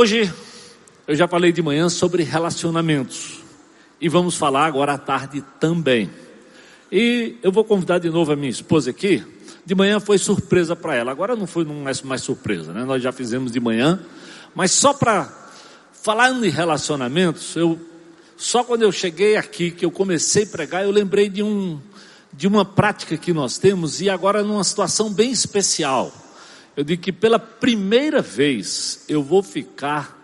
[0.00, 0.32] Hoje
[1.06, 3.40] eu já falei de manhã sobre relacionamentos
[4.00, 6.10] e vamos falar agora à tarde também.
[6.90, 9.22] E eu vou convidar de novo a minha esposa aqui.
[9.62, 12.82] De manhã foi surpresa para ela, agora não foi mais, mais surpresa, né?
[12.82, 14.00] Nós já fizemos de manhã,
[14.54, 15.30] mas só para
[15.92, 17.78] falar em relacionamentos, eu
[18.38, 21.78] só quando eu cheguei aqui que eu comecei a pregar, eu lembrei de um
[22.32, 26.10] de uma prática que nós temos e agora numa situação bem especial.
[26.76, 30.18] Eu digo que pela primeira vez eu vou ficar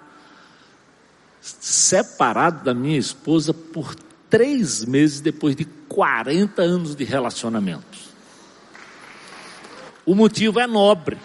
[1.41, 3.95] separado da minha esposa por
[4.29, 7.99] três meses depois de 40 anos de relacionamento.
[10.05, 11.19] O motivo é nobre.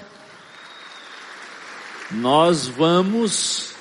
[2.12, 3.74] Nós vamos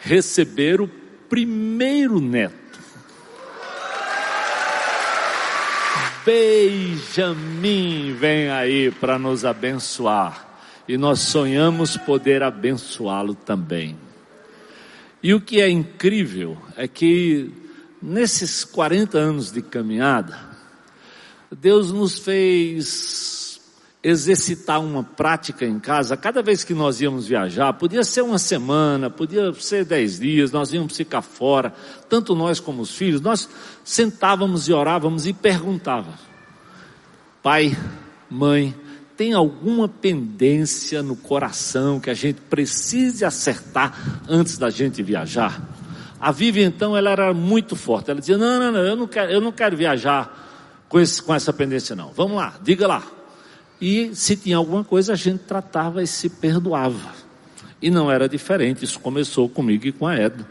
[0.00, 0.88] receber o
[1.28, 2.59] primeiro neto.
[6.24, 10.48] Benjamin vem aí para nos abençoar.
[10.86, 13.96] E nós sonhamos poder abençoá-lo também.
[15.22, 17.50] E o que é incrível é que
[18.02, 20.38] nesses 40 anos de caminhada,
[21.50, 23.49] Deus nos fez
[24.02, 26.16] exercitar uma prática em casa.
[26.16, 30.72] Cada vez que nós íamos viajar, podia ser uma semana, podia ser dez dias, nós
[30.72, 31.74] íamos ficar fora,
[32.08, 33.48] tanto nós como os filhos, nós
[33.84, 36.20] sentávamos e orávamos e perguntávamos:
[37.42, 37.76] Pai,
[38.30, 38.74] mãe,
[39.18, 45.60] tem alguma pendência no coração que a gente precise acertar antes da gente viajar?
[46.18, 48.10] A Vivi então ela era muito forte.
[48.10, 51.34] Ela dizia: "Não, não, não, eu não quero, eu não quero viajar com, esse, com
[51.34, 52.12] essa pendência não.
[52.12, 53.19] Vamos lá, diga lá."
[53.80, 57.14] E se tinha alguma coisa a gente tratava e se perdoava.
[57.80, 60.46] E não era diferente, isso começou comigo e com a Edna.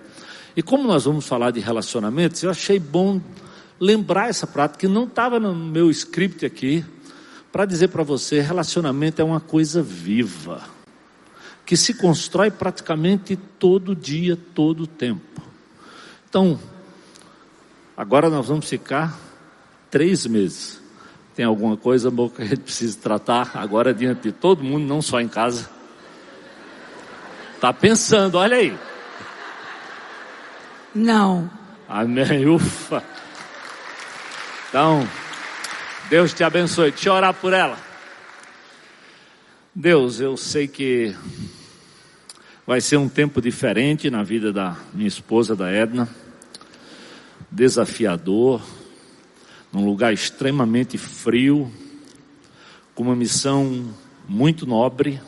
[0.56, 3.22] E como nós vamos falar de relacionamentos, eu achei bom
[3.80, 6.84] lembrar essa prática que não estava no meu script aqui,
[7.52, 10.64] para dizer para você: relacionamento é uma coisa viva,
[11.66, 15.42] que se constrói praticamente todo dia, todo tempo.
[16.28, 16.60] Então,
[17.96, 19.18] agora nós vamos ficar
[19.90, 20.79] três meses.
[21.40, 25.02] Tem alguma coisa boa que a gente precisa tratar agora diante de todo mundo, não
[25.02, 25.70] só em casa.
[27.56, 28.78] Está pensando, olha aí.
[30.94, 31.50] Não.
[31.88, 33.02] Amém, ufa.
[34.68, 35.08] Então,
[36.10, 36.92] Deus te abençoe.
[36.92, 37.78] Deixa eu orar por ela.
[39.74, 41.16] Deus, eu sei que
[42.68, 46.10] vai ser um tempo diferente na vida da minha esposa, da Edna.
[47.50, 48.62] Desafiador,
[49.72, 51.72] num lugar extremamente frio,
[52.96, 53.94] com uma missão
[54.28, 55.22] muito nobre.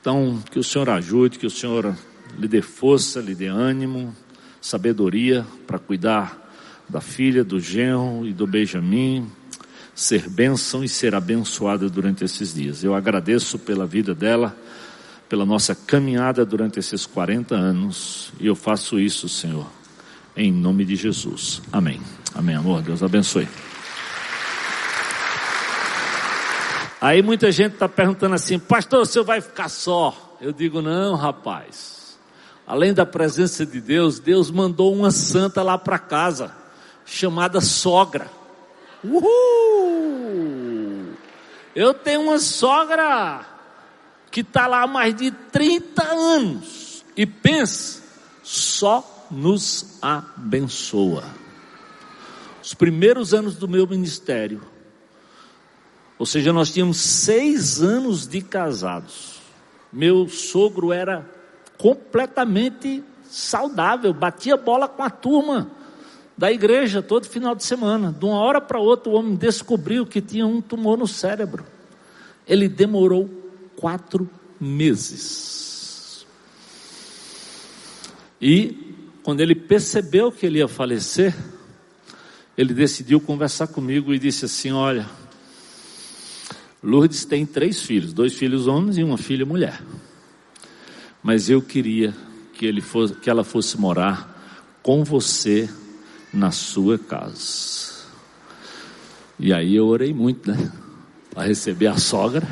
[0.00, 1.96] Então, que o Senhor ajude, que o Senhor
[2.38, 4.14] lhe dê força, lhe dê ânimo,
[4.60, 6.38] sabedoria para cuidar
[6.88, 9.30] da filha, do genro e do Benjamin
[9.94, 12.82] ser bênção e ser abençoada durante esses dias.
[12.82, 14.56] Eu agradeço pela vida dela,
[15.28, 19.66] pela nossa caminhada durante esses 40 anos, e eu faço isso, Senhor,
[20.34, 21.60] em nome de Jesus.
[21.70, 22.00] Amém.
[22.34, 22.82] Amém, amor.
[22.82, 23.48] Deus abençoe.
[27.00, 30.36] Aí muita gente está perguntando assim, pastor, o senhor vai ficar só?
[30.40, 32.18] Eu digo, não, rapaz.
[32.66, 36.54] Além da presença de Deus, Deus mandou uma santa lá para casa,
[37.06, 38.30] chamada sogra.
[39.02, 41.14] Uhul!
[41.74, 43.46] Eu tenho uma sogra
[44.30, 48.02] que está lá há mais de 30 anos e pensa,
[48.42, 51.39] só nos abençoa.
[52.62, 54.60] Os primeiros anos do meu ministério,
[56.18, 59.40] ou seja, nós tínhamos seis anos de casados.
[59.90, 61.28] Meu sogro era
[61.78, 65.70] completamente saudável, batia bola com a turma
[66.36, 68.14] da igreja todo final de semana.
[68.18, 71.64] De uma hora para outra, o homem descobriu que tinha um tumor no cérebro.
[72.46, 73.28] Ele demorou
[73.76, 74.28] quatro
[74.60, 76.26] meses.
[78.40, 81.34] E quando ele percebeu que ele ia falecer,
[82.56, 85.06] ele decidiu conversar comigo e disse assim: Olha,
[86.82, 89.82] Lourdes tem três filhos, dois filhos homens e uma filha mulher.
[91.22, 92.14] Mas eu queria
[92.54, 95.68] que, ele fosse, que ela fosse morar com você
[96.32, 98.00] na sua casa.
[99.38, 100.72] E aí eu orei muito, né?
[101.30, 102.46] Para receber a sogra.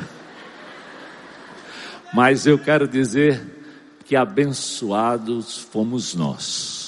[2.13, 3.41] Mas eu quero dizer
[4.05, 6.78] que abençoados fomos nós.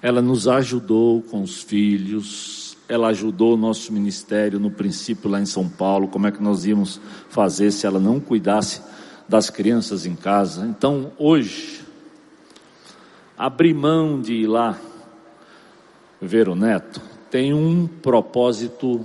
[0.00, 5.46] Ela nos ajudou com os filhos, ela ajudou o nosso ministério no princípio lá em
[5.46, 8.80] São Paulo, como é que nós íamos fazer se ela não cuidasse
[9.28, 10.66] das crianças em casa.
[10.66, 11.84] Então, hoje,
[13.36, 14.78] abrir mão de ir lá
[16.20, 17.00] ver o neto,
[17.30, 19.04] tem um propósito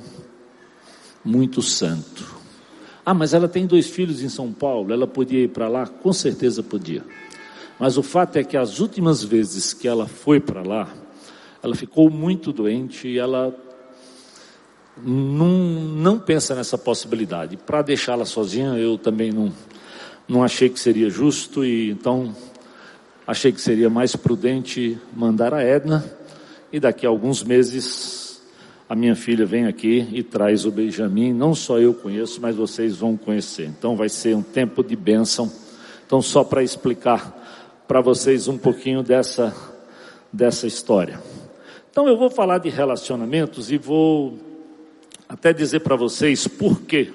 [1.23, 2.33] muito santo.
[3.05, 5.85] Ah, mas ela tem dois filhos em São Paulo, ela podia ir para lá?
[5.85, 7.03] Com certeza podia.
[7.79, 10.87] Mas o fato é que as últimas vezes que ela foi para lá,
[11.61, 13.53] ela ficou muito doente e ela
[14.97, 17.57] não, não pensa nessa possibilidade.
[17.57, 19.51] Para deixá-la sozinha, eu também não,
[20.27, 22.35] não achei que seria justo e então
[23.25, 26.03] achei que seria mais prudente mandar a Edna
[26.71, 28.41] e daqui a alguns meses
[28.87, 31.33] a minha filha vem aqui e traz o Benjamin.
[31.33, 33.65] Não só eu conheço, mas vocês vão conhecer.
[33.65, 35.51] Então vai ser um tempo de bênção.
[36.05, 37.42] Então só para explicar
[37.93, 39.55] para vocês um pouquinho dessa
[40.33, 41.19] dessa história.
[41.91, 44.39] Então eu vou falar de relacionamentos e vou
[45.29, 47.13] até dizer para vocês por quê.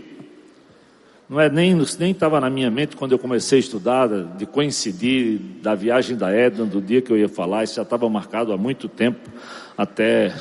[1.29, 5.41] Não é nem nem estava na minha mente quando eu comecei a estudar de coincidir
[5.61, 7.65] da viagem da Edna do dia que eu ia falar.
[7.65, 9.29] Isso já estava marcado há muito tempo,
[9.77, 10.33] até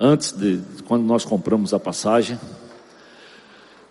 [0.00, 2.40] antes de quando nós compramos a passagem.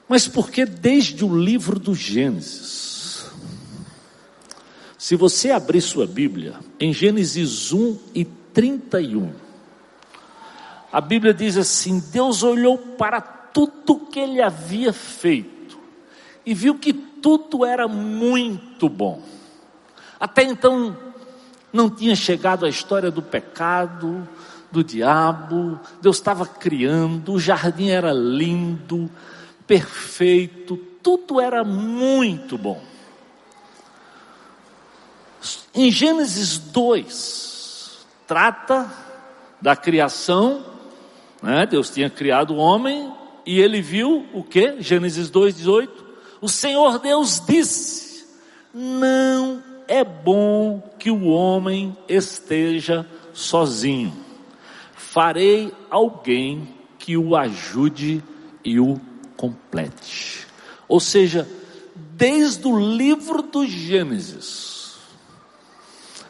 [0.10, 2.94] Mas porque desde o livro do Gênesis,
[5.06, 9.34] se você abrir sua Bíblia em Gênesis 1 e 31,
[10.92, 15.78] a Bíblia diz assim: Deus olhou para tudo que ele havia feito
[16.44, 19.22] e viu que tudo era muito bom.
[20.19, 20.98] Até então
[21.72, 24.28] não tinha chegado a história do pecado,
[24.72, 29.08] do diabo, Deus estava criando, o jardim era lindo,
[29.68, 32.94] perfeito, tudo era muito bom.
[35.74, 38.92] Em Gênesis 2, trata
[39.62, 40.75] da criação
[41.45, 41.68] né?
[41.68, 43.13] Deus tinha criado o homem
[43.45, 44.81] e ele viu o que?
[44.81, 45.89] Gênesis 2,18.
[46.42, 48.25] O Senhor Deus disse:
[48.74, 54.12] Não é bom que o homem esteja sozinho.
[54.95, 56.68] Farei alguém
[56.98, 58.24] que o ajude
[58.63, 59.00] e o
[59.38, 60.48] complete.
[60.88, 61.48] Ou seja,
[61.95, 64.75] desde o livro do Gênesis,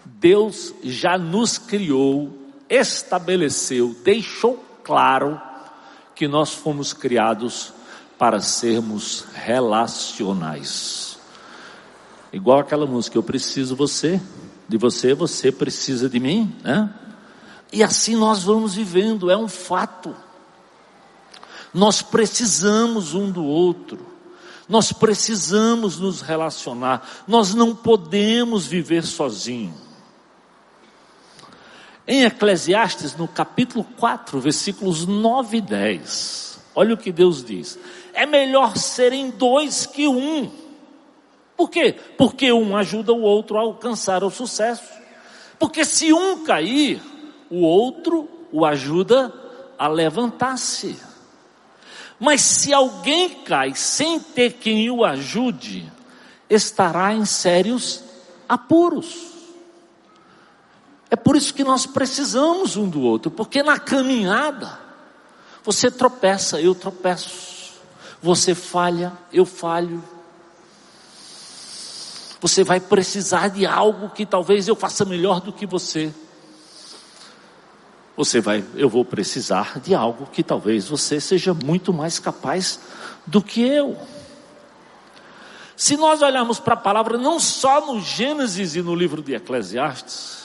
[0.05, 2.31] Deus já nos criou,
[2.69, 5.41] estabeleceu, deixou claro
[6.13, 7.73] que nós fomos criados
[8.17, 11.17] para sermos relacionais.
[12.31, 14.21] Igual aquela música, eu preciso você,
[14.67, 16.93] de você, você precisa de mim, né?
[17.71, 20.15] E assim nós vamos vivendo, é um fato.
[21.73, 23.99] Nós precisamos um do outro.
[24.67, 27.05] Nós precisamos nos relacionar.
[27.27, 29.84] Nós não podemos viver sozinhos.
[32.07, 37.79] Em Eclesiastes, no capítulo 4, versículos 9 e 10, olha o que Deus diz:
[38.13, 40.51] é melhor serem dois que um.
[41.57, 41.95] Por quê?
[42.17, 44.83] Porque um ajuda o outro a alcançar o sucesso.
[45.57, 47.01] Porque se um cair,
[47.49, 49.33] o outro o ajuda
[49.77, 50.99] a levantar-se.
[52.19, 55.91] Mas se alguém cai sem ter quem o ajude,
[56.49, 58.03] estará em sérios
[58.47, 59.34] apuros.
[61.15, 64.77] É por isso que nós precisamos um do outro, porque na caminhada
[65.63, 67.71] você tropeça, eu tropeço.
[68.21, 70.03] Você falha, eu falho.
[72.41, 76.13] Você vai precisar de algo que talvez eu faça melhor do que você.
[78.17, 82.77] Você vai, eu vou precisar de algo que talvez você seja muito mais capaz
[83.25, 83.97] do que eu.
[85.77, 90.44] Se nós olharmos para a palavra não só no Gênesis e no livro de Eclesiastes,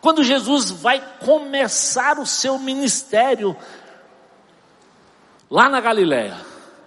[0.00, 3.56] quando Jesus vai começar o seu ministério
[5.50, 6.36] lá na Galiléia,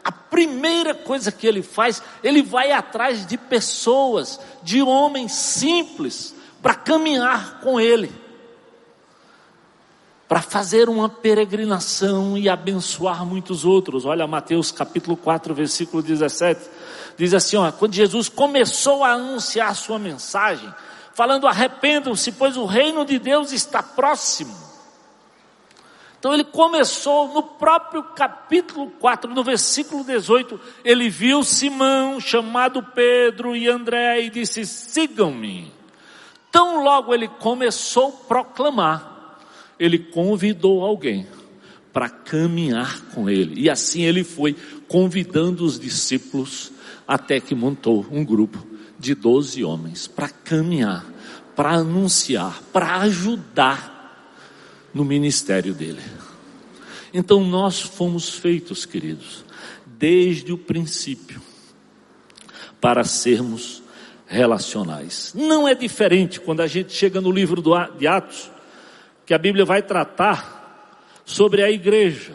[0.03, 6.73] a primeira coisa que ele faz, ele vai atrás de pessoas, de homens simples, para
[6.75, 8.11] caminhar com ele,
[10.27, 14.05] para fazer uma peregrinação e abençoar muitos outros.
[14.05, 16.61] Olha Mateus capítulo 4, versículo 17.
[17.17, 20.73] Diz assim: ó, quando Jesus começou a anunciar sua mensagem,
[21.13, 24.55] falando: arrependam-se, pois o reino de Deus está próximo.
[26.19, 33.55] Então ele começou no próprio capítulo 4, no versículo 18, ele viu Simão, chamado Pedro
[33.55, 35.71] e André, e disse: sigam-me.
[36.51, 39.39] Tão logo ele começou a proclamar,
[39.79, 41.25] ele convidou alguém
[41.91, 43.59] para caminhar com ele.
[43.59, 44.55] E assim ele foi
[44.87, 46.71] convidando os discípulos
[47.07, 48.70] até que montou um grupo
[49.01, 51.03] de doze homens para caminhar,
[51.55, 53.91] para anunciar, para ajudar
[54.93, 56.01] no ministério dele.
[57.11, 59.43] Então nós fomos feitos, queridos,
[59.85, 61.41] desde o princípio,
[62.79, 63.81] para sermos
[64.27, 65.33] relacionais.
[65.35, 67.61] Não é diferente quando a gente chega no livro
[67.97, 68.51] de Atos,
[69.25, 72.33] que a Bíblia vai tratar sobre a igreja.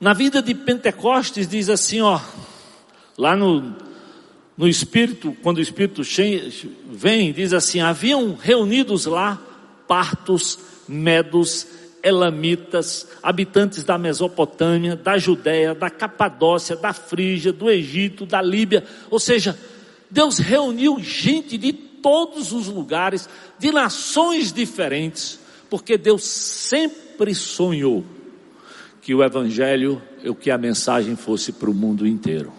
[0.00, 2.20] Na vida de Pentecostes diz assim, ó,
[3.16, 3.83] lá no
[4.56, 6.02] no Espírito, quando o Espírito
[6.90, 9.40] vem, diz assim: haviam reunidos lá
[9.88, 10.58] partos,
[10.88, 11.66] medos,
[12.02, 18.84] elamitas, habitantes da Mesopotâmia, da Judéia, da Capadócia, da Frígia, do Egito, da Líbia.
[19.10, 19.58] Ou seja,
[20.10, 28.04] Deus reuniu gente de todos os lugares, de nações diferentes, porque Deus sempre sonhou
[29.00, 30.00] que o Evangelho,
[30.34, 32.52] que a mensagem fosse para o mundo inteiro.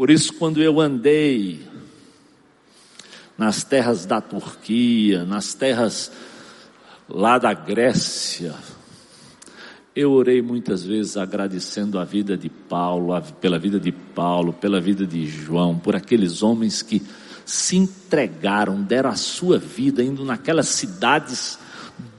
[0.00, 1.60] Por isso, quando eu andei
[3.36, 6.10] nas terras da Turquia, nas terras
[7.06, 8.54] lá da Grécia,
[9.94, 15.06] eu orei muitas vezes agradecendo a vida de Paulo, pela vida de Paulo, pela vida
[15.06, 17.02] de João, por aqueles homens que
[17.44, 21.58] se entregaram, deram a sua vida indo naquelas cidades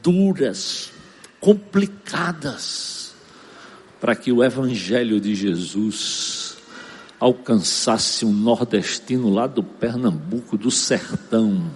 [0.04, 0.94] duras,
[1.40, 3.16] complicadas,
[4.00, 6.41] para que o evangelho de Jesus
[7.22, 11.72] alcançasse um nordestino lá do Pernambuco, do sertão,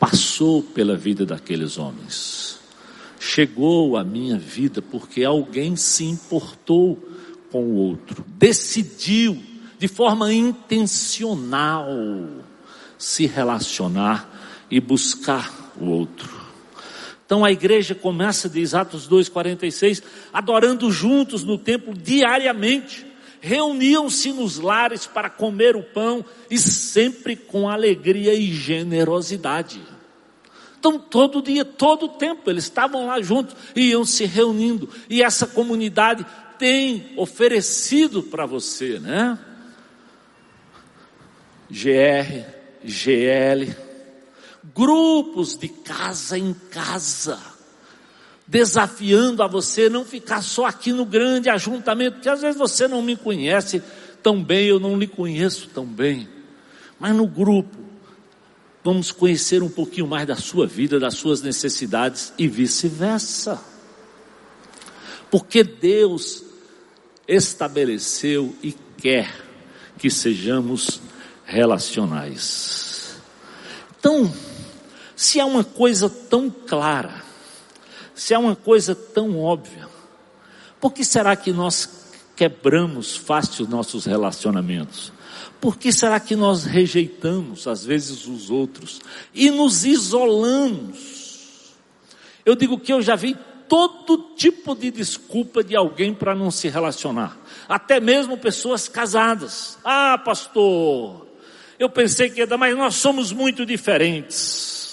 [0.00, 2.58] passou pela vida daqueles homens,
[3.20, 6.98] chegou à minha vida porque alguém se importou
[7.52, 9.40] com o outro, decidiu
[9.78, 11.86] de forma intencional
[12.98, 14.28] se relacionar
[14.68, 16.36] e buscar o outro.
[17.24, 23.07] Então a igreja começa, diz Atos 2,46, adorando juntos no templo diariamente
[23.40, 29.80] reuniam-se nos lares para comer o pão e sempre com alegria e generosidade.
[30.78, 34.88] Então, todo dia, todo tempo, eles estavam lá juntos e iam se reunindo.
[35.10, 36.24] E essa comunidade
[36.58, 39.38] tem oferecido para você, né?
[41.70, 42.44] GR,
[42.84, 43.76] GL,
[44.74, 47.57] grupos de casa em casa
[48.48, 53.02] desafiando a você não ficar só aqui no grande ajuntamento, porque às vezes você não
[53.02, 53.82] me conhece
[54.22, 56.26] tão bem, eu não lhe conheço tão bem,
[56.98, 57.76] mas no grupo,
[58.82, 63.62] vamos conhecer um pouquinho mais da sua vida, das suas necessidades e vice-versa.
[65.30, 66.42] Porque Deus
[67.28, 69.30] estabeleceu e quer
[69.98, 71.02] que sejamos
[71.44, 73.20] relacionais.
[74.00, 74.32] Então,
[75.14, 77.27] se há uma coisa tão clara,
[78.18, 79.88] se é uma coisa tão óbvia,
[80.80, 85.12] por que será que nós quebramos fácil nossos relacionamentos?
[85.60, 89.00] Por que será que nós rejeitamos às vezes os outros
[89.32, 91.76] e nos isolamos?
[92.44, 93.36] Eu digo que eu já vi
[93.68, 99.78] todo tipo de desculpa de alguém para não se relacionar, até mesmo pessoas casadas.
[99.84, 101.24] Ah, pastor,
[101.78, 104.87] eu pensei que ia dar, mas nós somos muito diferentes.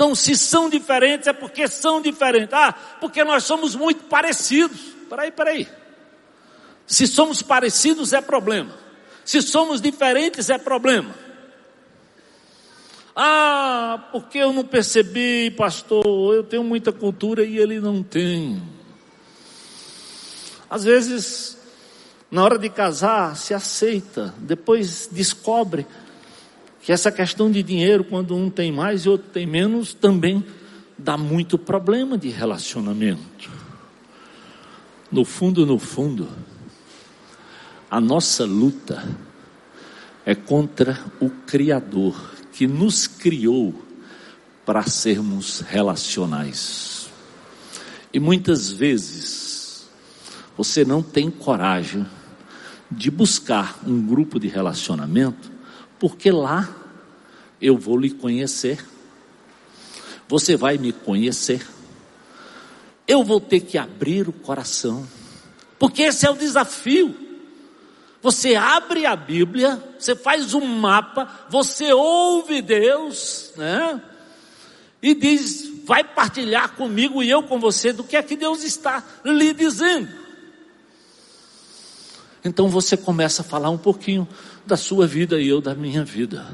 [0.00, 2.54] Então, se são diferentes, é porque são diferentes.
[2.54, 4.80] Ah, porque nós somos muito parecidos.
[5.10, 5.68] Peraí, peraí.
[6.86, 8.74] Se somos parecidos, é problema.
[9.26, 11.14] Se somos diferentes, é problema.
[13.14, 18.62] Ah, porque eu não percebi, pastor, eu tenho muita cultura e ele não tem.
[20.70, 21.58] Às vezes,
[22.30, 25.86] na hora de casar, se aceita, depois descobre
[26.82, 30.44] que essa questão de dinheiro, quando um tem mais e outro tem menos, também
[30.96, 33.50] dá muito problema de relacionamento.
[35.10, 36.28] No fundo, no fundo,
[37.90, 39.02] a nossa luta
[40.24, 43.74] é contra o Criador que nos criou
[44.64, 47.10] para sermos relacionais.
[48.12, 49.88] E muitas vezes
[50.56, 52.06] você não tem coragem
[52.90, 55.49] de buscar um grupo de relacionamento
[56.00, 56.68] porque lá
[57.60, 58.84] eu vou lhe conhecer,
[60.26, 61.64] você vai me conhecer,
[63.06, 65.06] eu vou ter que abrir o coração,
[65.78, 67.28] porque esse é o desafio.
[68.22, 74.02] Você abre a Bíblia, você faz um mapa, você ouve Deus, né?
[75.02, 79.02] E diz, vai partilhar comigo e eu com você do que é que Deus está
[79.24, 80.20] lhe dizendo.
[82.44, 84.28] Então você começa a falar um pouquinho
[84.66, 86.46] da sua vida e eu da minha vida.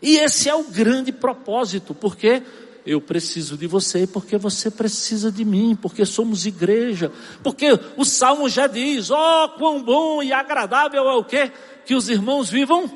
[0.00, 2.42] E esse é o grande propósito, porque
[2.86, 8.48] eu preciso de você, porque você precisa de mim, porque somos igreja, porque o salmo
[8.48, 11.52] já diz: ó, oh, quão bom e agradável é o que?
[11.84, 12.90] Que os irmãos vivam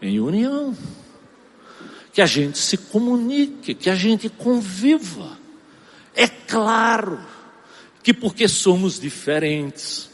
[0.00, 0.76] em união,
[2.12, 5.36] que a gente se comunique, que a gente conviva.
[6.14, 7.20] É claro
[8.02, 10.07] que porque somos diferentes,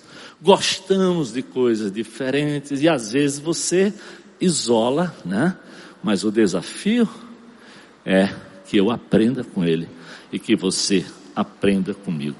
[0.44, 3.94] gostamos de coisas diferentes e às vezes você
[4.38, 5.56] isola, né?
[6.02, 7.08] Mas o desafio
[8.04, 8.28] é
[8.66, 9.88] que eu aprenda com ele
[10.30, 12.36] e que você aprenda comigo.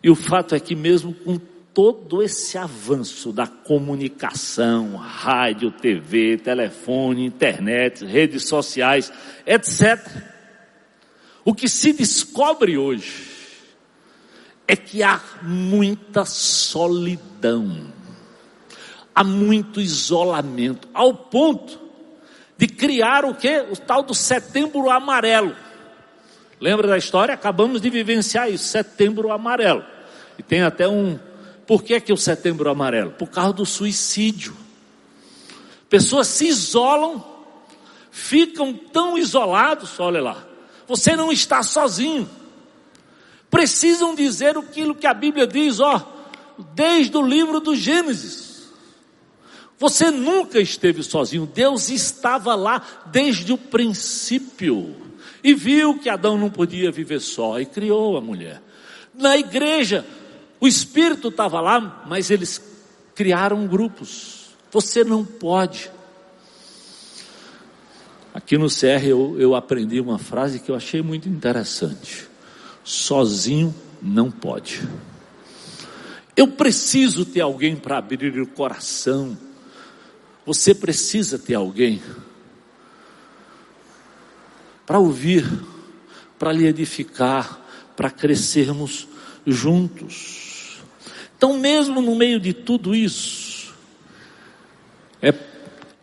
[0.00, 1.40] E o fato é que mesmo com
[1.74, 9.12] todo esse avanço da comunicação, rádio, TV, telefone, internet, redes sociais,
[9.44, 10.00] etc.,
[11.44, 13.35] o que se descobre hoje
[14.68, 17.92] é que há muita solidão,
[19.14, 21.80] há muito isolamento, ao ponto
[22.58, 23.60] de criar o que?
[23.70, 25.54] O tal do setembro amarelo.
[26.60, 27.34] Lembra da história?
[27.34, 29.84] Acabamos de vivenciar isso, setembro amarelo.
[30.38, 31.18] E tem até um.
[31.66, 33.10] Por que, que o setembro amarelo?
[33.12, 34.56] Por causa do suicídio.
[35.88, 37.24] Pessoas se isolam,
[38.10, 40.44] ficam tão isolados, olha lá.
[40.88, 42.28] Você não está sozinho.
[43.56, 46.06] Precisam dizer aquilo que a Bíblia diz, ó,
[46.74, 48.68] desde o livro do Gênesis.
[49.78, 54.94] Você nunca esteve sozinho, Deus estava lá desde o princípio
[55.42, 58.60] e viu que Adão não podia viver só e criou a mulher.
[59.14, 60.04] Na igreja,
[60.60, 62.60] o Espírito estava lá, mas eles
[63.14, 64.50] criaram grupos.
[64.70, 65.90] Você não pode.
[68.34, 72.35] Aqui no CR eu, eu aprendi uma frase que eu achei muito interessante.
[72.86, 74.88] Sozinho não pode.
[76.36, 79.36] Eu preciso ter alguém para abrir o coração.
[80.46, 82.00] Você precisa ter alguém
[84.86, 85.44] para ouvir,
[86.38, 87.60] para lhe edificar,
[87.96, 89.08] para crescermos
[89.44, 90.80] juntos.
[91.36, 93.74] Então, mesmo no meio de tudo isso,
[95.20, 95.32] é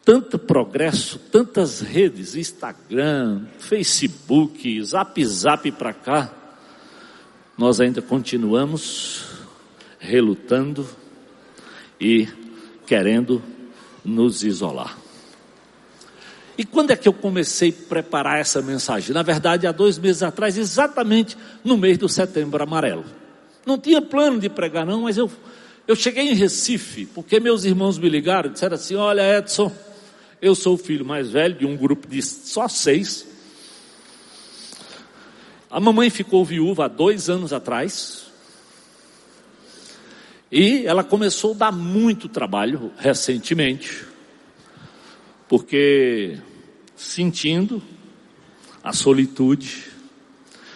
[0.03, 6.42] tanto progresso, tantas redes, Instagram, Facebook, Zap Zap para cá,
[7.57, 9.25] nós ainda continuamos
[9.99, 10.87] relutando
[11.99, 12.27] e
[12.85, 13.41] querendo
[14.03, 14.97] nos isolar.
[16.57, 19.13] E quando é que eu comecei a preparar essa mensagem?
[19.13, 23.05] Na verdade, há dois meses atrás, exatamente no mês do setembro amarelo.
[23.65, 25.31] Não tinha plano de pregar, não, mas eu,
[25.87, 29.71] eu cheguei em Recife, porque meus irmãos me ligaram e disseram assim: Olha, Edson,
[30.41, 33.32] eu sou o filho mais velho de um grupo de só seis.
[35.73, 38.27] A mamãe ficou viúva há dois anos atrás.
[40.51, 44.05] E ela começou a dar muito trabalho recentemente
[45.49, 46.37] porque
[46.95, 47.81] sentindo
[48.83, 49.85] a solitude,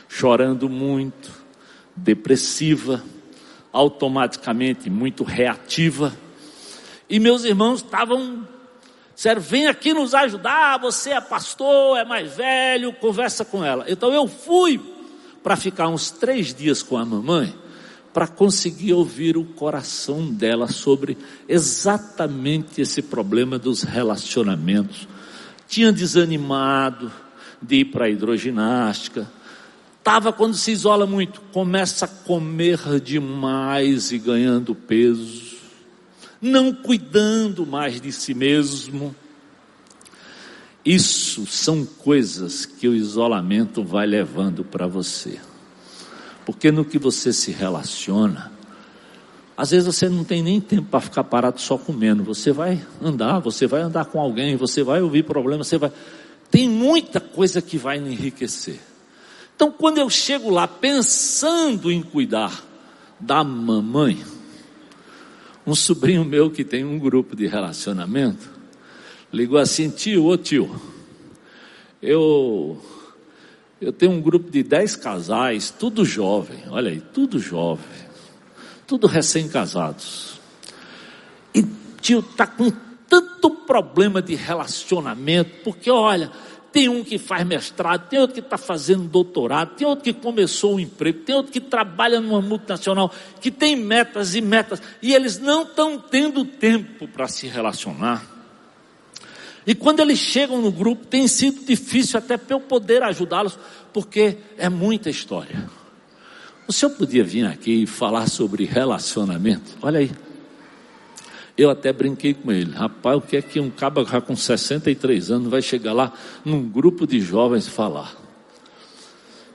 [0.10, 1.32] chorando muito,
[1.96, 3.04] depressiva,
[3.72, 6.12] automaticamente muito reativa.
[7.08, 8.48] E meus irmãos estavam,
[9.18, 13.84] sério, vem aqui nos ajudar, você é pastor, é mais velho, conversa com ela.
[13.90, 14.80] Então eu fui
[15.42, 17.54] para ficar uns três dias com a mamãe
[18.14, 21.18] para conseguir ouvir o coração dela sobre
[21.50, 25.08] exatamente esse problema dos relacionamentos.
[25.68, 27.12] Tinha desanimado
[27.60, 29.28] de ir para a hidroginástica,
[29.98, 35.47] estava quando se isola muito, começa a comer demais e ganhando peso,
[36.42, 39.16] não cuidando mais de si mesmo.
[40.86, 45.40] Isso são coisas que o isolamento vai levando para você.
[46.46, 48.52] Porque no que você se relaciona,
[49.58, 52.24] às vezes você não tem nem tempo para ficar parado só comendo.
[52.24, 55.92] Você vai andar, você vai andar com alguém, você vai ouvir problemas, você vai.
[56.50, 58.80] Tem muita coisa que vai me enriquecer.
[59.56, 62.64] Então, quando eu chego lá pensando em cuidar
[63.20, 64.24] da mamãe,
[65.68, 68.50] um sobrinho meu que tem um grupo de relacionamento,
[69.32, 70.82] ligou assim: tio, ô tio,
[72.02, 72.82] eu
[73.80, 77.86] eu tenho um grupo de dez casais, tudo jovem, olha aí, tudo jovem,
[78.88, 80.40] tudo recém-casados.
[81.54, 81.64] E
[82.02, 82.72] tio está com
[83.08, 86.32] tanto problema de relacionamento, porque olha,
[86.72, 90.76] tem um que faz mestrado, tem outro que está fazendo doutorado, tem outro que começou
[90.76, 95.40] um emprego, tem outro que trabalha numa multinacional, que tem metas e metas, e eles
[95.40, 98.26] não estão tendo tempo para se relacionar.
[99.66, 103.60] E quando eles chegam no grupo, tem sido difícil até para eu poder ajudá-los,
[103.92, 105.70] porque é muita história.
[106.68, 109.78] O senhor podia vir aqui e falar sobre relacionamento?
[109.82, 110.27] Olha aí.
[111.58, 112.72] Eu até brinquei com ele.
[112.72, 116.14] Rapaz, o que é que um cabo já com 63 anos vai chegar lá
[116.46, 118.16] num grupo de jovens falar?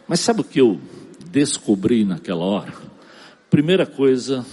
[0.09, 0.81] Mas sabe o que eu
[1.31, 2.75] descobri naquela hora?
[3.49, 4.45] Primeira coisa,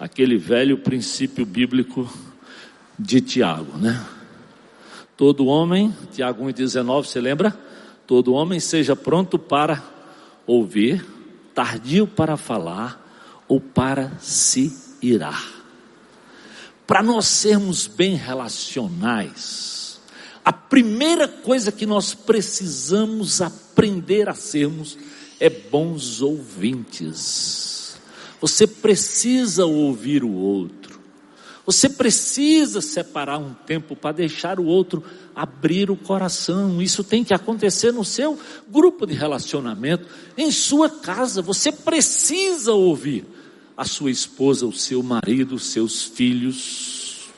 [0.00, 2.10] aquele velho princípio bíblico
[2.98, 4.02] de Tiago, né?
[5.16, 7.56] Todo homem, Tiago 1,19, você lembra?
[8.06, 9.82] Todo homem seja pronto para
[10.46, 11.04] ouvir,
[11.54, 13.00] tardio para falar
[13.46, 15.53] ou para se irar.
[16.86, 20.00] Para nós sermos bem relacionais,
[20.44, 24.98] a primeira coisa que nós precisamos aprender a sermos
[25.40, 27.96] é bons ouvintes.
[28.40, 31.00] Você precisa ouvir o outro.
[31.64, 35.02] Você precisa separar um tempo para deixar o outro
[35.34, 36.82] abrir o coração.
[36.82, 41.40] Isso tem que acontecer no seu grupo de relacionamento, em sua casa.
[41.40, 43.24] Você precisa ouvir
[43.76, 47.28] a sua esposa, o seu marido, os seus filhos.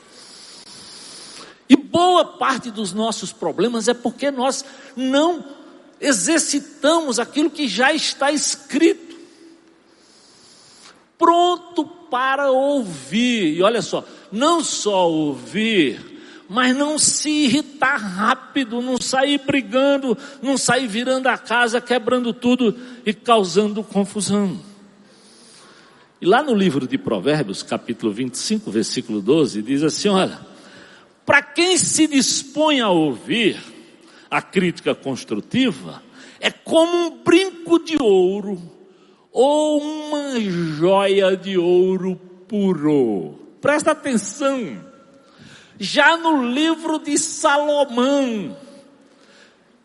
[1.69, 5.45] E boa parte dos nossos problemas é porque nós não
[6.01, 9.07] exercitamos aquilo que já está escrito
[11.19, 13.57] pronto para ouvir.
[13.57, 15.99] E olha só, não só ouvir,
[16.49, 22.77] mas não se irritar rápido, não sair brigando, não sair virando a casa, quebrando tudo
[23.05, 24.61] e causando confusão.
[26.19, 30.41] E lá no livro de Provérbios, capítulo 25, versículo 12, diz assim: olha,
[31.27, 33.61] para quem se dispõe a ouvir
[34.31, 36.03] a crítica construtiva,
[36.41, 38.61] é como um brinco de ouro
[39.31, 42.17] ou uma joia de ouro
[42.49, 43.35] puro.
[43.61, 44.85] Presta atenção.
[45.79, 48.57] Já no livro de Salomão,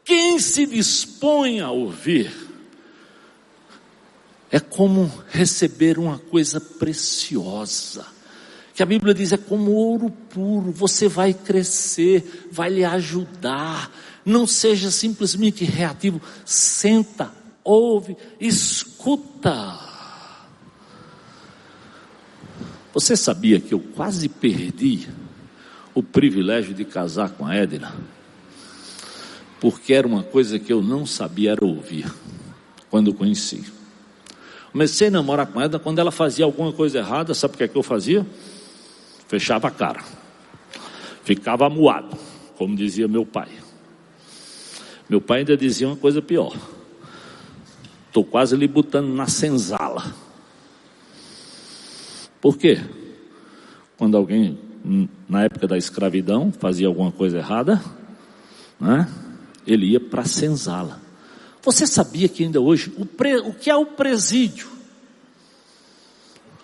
[0.05, 2.50] quem se dispõe a ouvir
[4.51, 8.05] é como receber uma coisa preciosa.
[8.75, 13.91] Que a Bíblia diz é como ouro puro, você vai crescer, vai lhe ajudar.
[14.25, 17.31] Não seja simplesmente reativo, senta,
[17.63, 19.79] ouve, escuta.
[22.93, 25.07] Você sabia que eu quase perdi
[25.93, 27.93] o privilégio de casar com a Edna?
[29.61, 32.11] Porque era uma coisa que eu não sabia ouvir,
[32.89, 33.80] quando conheci.
[34.71, 37.67] Comecei a namorar com ela quando ela fazia alguma coisa errada, sabe o que é
[37.67, 38.25] que eu fazia?
[39.27, 40.01] Fechava a cara.
[41.23, 42.17] Ficava amuado,
[42.57, 43.49] como dizia meu pai.
[45.09, 46.55] Meu pai ainda dizia uma coisa pior.
[48.07, 50.13] Estou quase lhe botando na senzala.
[52.39, 52.79] Por quê?
[53.97, 54.57] Quando alguém,
[55.27, 57.81] na época da escravidão, fazia alguma coisa errada,
[58.79, 59.07] né?
[59.67, 61.00] ele ia para a senzala.
[61.61, 64.69] Você sabia que ainda hoje, o, pre, o que é o presídio?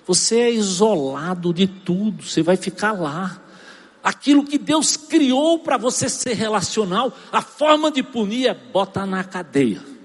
[0.05, 3.41] Você é isolado de tudo, você vai ficar lá.
[4.03, 9.23] Aquilo que Deus criou para você ser relacional, a forma de punir é bota na
[9.23, 9.97] cadeia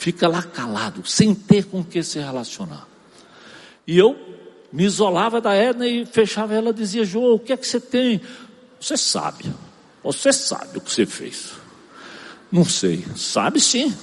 [0.00, 2.88] fica lá calado, sem ter com que se relacionar.
[3.86, 4.18] E eu
[4.72, 8.18] me isolava da Edna e fechava ela, dizia: João, o que é que você tem?
[8.80, 9.44] Você sabe,
[10.02, 11.52] você sabe o que você fez.
[12.50, 13.94] Não sei, sabe sim,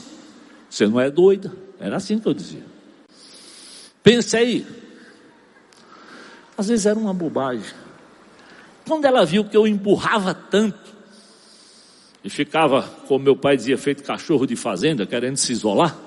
[0.69, 1.51] você não é doida.
[1.79, 2.65] Era assim que eu dizia.
[4.01, 4.65] Pense aí.
[6.57, 7.71] Às vezes era uma bobagem.
[8.88, 10.97] Quando ela viu que eu empurrava tanto,
[12.23, 15.97] e ficava, como meu pai dizia, feito cachorro de fazenda, querendo se isolar.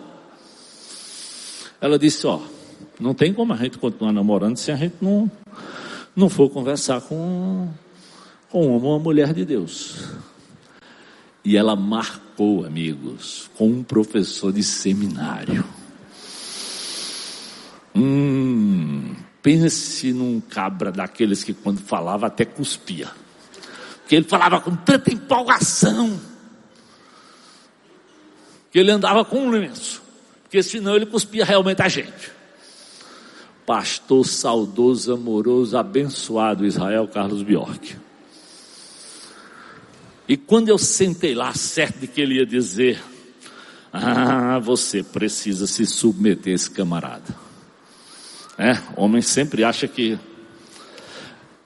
[1.81, 2.41] Ela disse: Ó,
[2.99, 5.31] não tem como a gente continuar namorando se a gente não,
[6.15, 7.69] não for conversar com,
[8.51, 10.11] com uma mulher de Deus.
[11.43, 12.30] E ela marcou,
[12.65, 15.65] amigos, com um professor de seminário.
[17.95, 23.11] Hum, pense num cabra daqueles que quando falava até cuspia
[24.11, 26.21] que ele falava com tanta empolgação,
[28.73, 30.03] que ele andava com um lenço,
[30.43, 32.33] porque senão ele cuspia realmente a gente.
[33.65, 37.97] Pastor saudoso, amoroso, abençoado Israel Carlos Bjork.
[40.31, 43.03] E quando eu sentei lá, certo de que ele ia dizer:
[43.93, 47.35] Ah, você precisa se submeter a esse camarada.
[48.57, 50.17] É, homem sempre acha que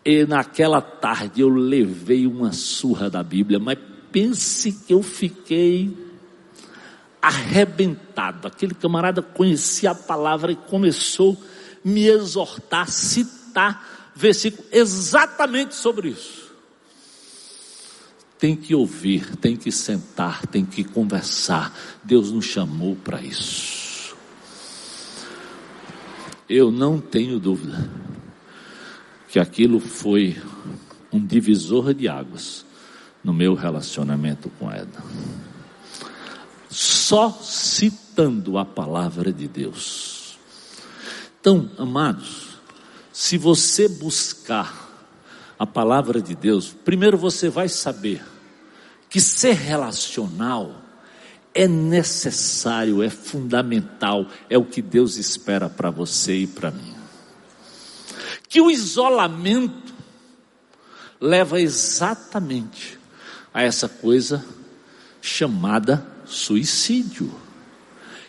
[0.02, 3.76] e naquela tarde eu levei uma surra da Bíblia, mas
[4.10, 5.94] pense que eu fiquei
[7.20, 8.48] arrebentado.
[8.48, 16.43] Aquele camarada conhecia a palavra e começou a me exortar, citar versículo exatamente sobre isso.
[18.44, 21.74] Tem que ouvir, tem que sentar, tem que conversar.
[22.04, 24.14] Deus nos chamou para isso.
[26.46, 27.90] Eu não tenho dúvida
[29.30, 30.36] que aquilo foi
[31.10, 32.66] um divisor de águas
[33.24, 35.02] no meu relacionamento com Edna.
[36.68, 40.38] Só citando a palavra de Deus.
[41.40, 42.58] Então, amados,
[43.10, 44.84] se você buscar
[45.58, 48.33] a palavra de Deus, primeiro você vai saber
[49.14, 50.82] que ser relacional
[51.54, 56.94] é necessário, é fundamental, é o que Deus espera para você e para mim
[58.48, 59.92] que o isolamento
[61.20, 62.98] leva exatamente
[63.52, 64.44] a essa coisa
[65.20, 67.34] chamada suicídio.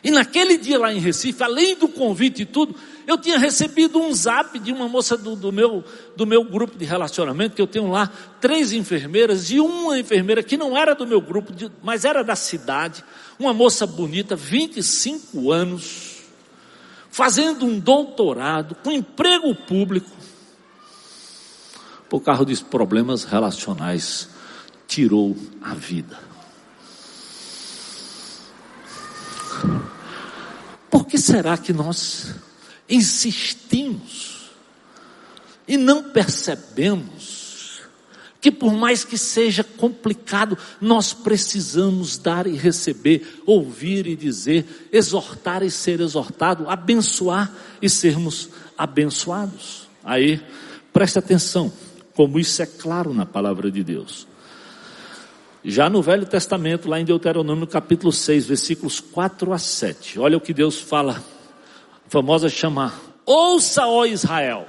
[0.04, 2.76] E naquele dia lá em Recife, além do convite e tudo,
[3.08, 5.84] eu tinha recebido um zap de uma moça do, do, meu,
[6.16, 10.58] do meu grupo de relacionamento, que eu tenho lá três enfermeiras e uma enfermeira que
[10.58, 13.04] não era do meu grupo, mas era da cidade,
[13.38, 16.22] uma moça bonita, 25 anos,
[17.12, 20.12] fazendo um doutorado, com emprego público,
[22.10, 24.30] por causa dos problemas relacionais,
[24.88, 26.18] tirou a vida.
[30.90, 32.36] Por que será que nós
[32.90, 34.52] insistimos
[35.68, 37.46] e não percebemos
[38.46, 45.64] que, por mais que seja complicado, nós precisamos dar e receber, ouvir e dizer, exortar
[45.64, 49.88] e ser exortado, abençoar e sermos abençoados?
[50.04, 50.40] Aí,
[50.94, 51.74] preste atenção,
[52.14, 54.28] como isso é claro na palavra de Deus.
[55.64, 60.42] Já no Velho Testamento, lá em Deuteronômio capítulo 6, versículos 4 a 7, olha o
[60.42, 61.24] que Deus fala,
[62.08, 62.94] famosa chama:
[63.26, 64.68] Ouça, ó Israel,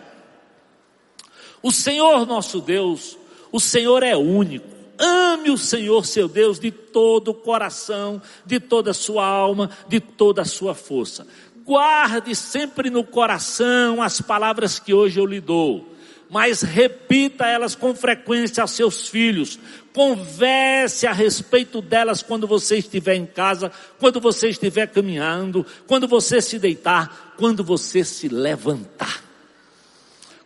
[1.62, 3.18] o Senhor nosso Deus,
[3.52, 4.76] o Senhor é único.
[4.98, 10.00] Ame o Senhor seu Deus de todo o coração, de toda a sua alma, de
[10.00, 11.26] toda a sua força.
[11.64, 15.96] Guarde sempre no coração as palavras que hoje eu lhe dou
[16.28, 19.58] mas repita elas com frequência aos seus filhos.
[19.92, 26.40] Converse a respeito delas quando você estiver em casa, quando você estiver caminhando, quando você
[26.40, 29.22] se deitar, quando você se levantar.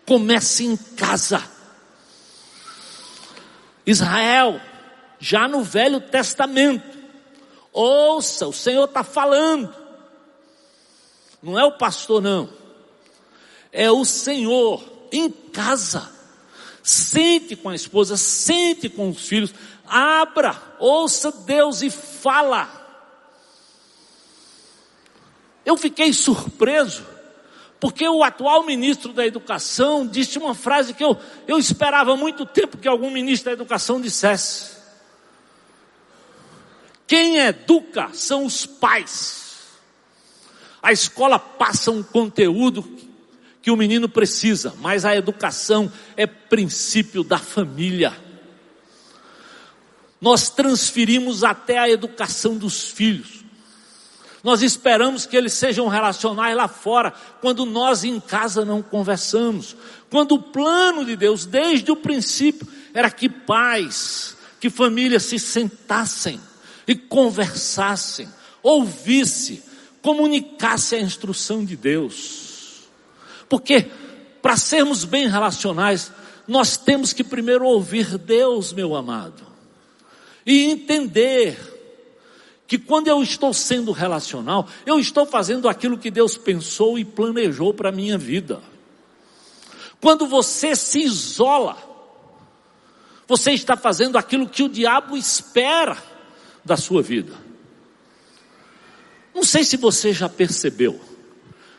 [0.07, 1.43] Comece em casa.
[3.87, 4.61] Israel,
[5.19, 6.99] já no Velho Testamento,
[7.73, 9.75] ouça, o Senhor está falando.
[11.43, 12.51] Não é o pastor, não.
[13.73, 16.11] É o Senhor em casa.
[16.83, 19.55] Sente com a esposa, sente com os filhos,
[19.87, 22.80] abra, ouça Deus e fala.
[25.71, 27.07] Eu fiquei surpreso,
[27.79, 32.77] porque o atual ministro da Educação disse uma frase que eu, eu esperava muito tempo
[32.77, 34.73] que algum ministro da Educação dissesse.
[37.07, 39.79] Quem educa são os pais.
[40.83, 42.83] A escola passa um conteúdo
[43.63, 48.13] que o menino precisa, mas a educação é princípio da família.
[50.21, 53.45] Nós transferimos até a educação dos filhos.
[54.43, 59.77] Nós esperamos que eles sejam relacionais lá fora, quando nós em casa não conversamos.
[60.11, 66.41] Quando o plano de Deus, desde o princípio, era que pais, que famílias se sentassem
[66.87, 68.29] e conversassem,
[68.63, 69.63] ouvissem,
[70.01, 72.89] comunicassem a instrução de Deus.
[73.49, 73.91] Porque
[74.41, 76.11] para sermos bem relacionais,
[76.49, 79.47] nós temos que primeiro ouvir Deus, meu amado,
[80.47, 81.80] e entender
[82.71, 87.75] que quando eu estou sendo relacional, eu estou fazendo aquilo que Deus pensou e planejou
[87.75, 88.61] para a minha vida.
[90.01, 91.77] Quando você se isola,
[93.27, 96.01] você está fazendo aquilo que o diabo espera
[96.65, 97.33] da sua vida.
[99.35, 101.01] Não sei se você já percebeu,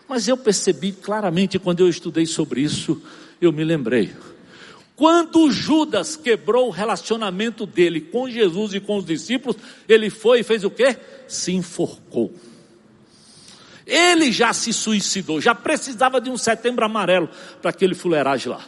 [0.09, 3.01] mas eu percebi claramente quando eu estudei sobre isso,
[3.39, 4.13] eu me lembrei.
[4.95, 10.43] Quando Judas quebrou o relacionamento dele com Jesus e com os discípulos, ele foi e
[10.43, 10.97] fez o quê?
[11.27, 12.33] Se enforcou.
[13.85, 17.29] Ele já se suicidou, já precisava de um setembro amarelo
[17.61, 18.63] para aquele fuleiragem lá.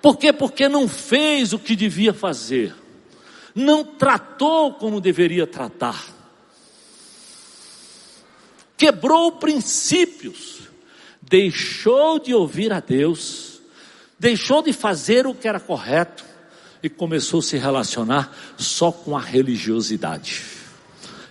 [0.00, 0.32] Por quê?
[0.32, 2.74] Porque não fez o que devia fazer,
[3.54, 6.12] não tratou como deveria tratar
[8.82, 10.62] quebrou princípios,
[11.32, 13.62] deixou de ouvir a Deus,
[14.18, 16.22] deixou de fazer o que era correto
[16.82, 20.42] e começou a se relacionar só com a religiosidade.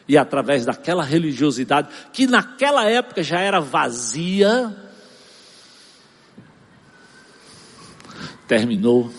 [0.07, 4.75] E através daquela religiosidade, que naquela época já era vazia,
[8.47, 9.13] terminou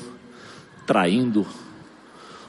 [0.84, 1.46] traindo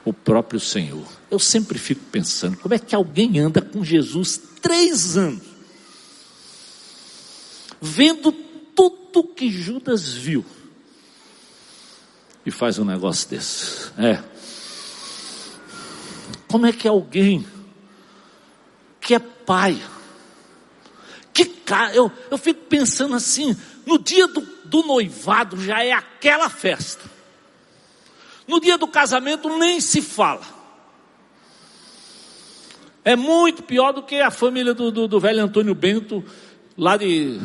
[0.04, 1.06] o próprio Senhor.
[1.30, 5.53] Eu sempre fico pensando, como é que alguém anda com Jesus três anos?
[7.80, 10.44] Vendo tudo que Judas viu,
[12.46, 13.90] e faz um negócio desse.
[13.98, 14.22] É.
[16.48, 17.46] Como é que alguém
[19.00, 19.82] que é pai,
[21.32, 26.48] que cara, eu, eu fico pensando assim, no dia do, do noivado já é aquela
[26.48, 27.04] festa.
[28.46, 30.42] No dia do casamento nem se fala.
[33.04, 36.24] É muito pior do que a família do, do, do velho Antônio Bento,
[36.76, 37.38] lá de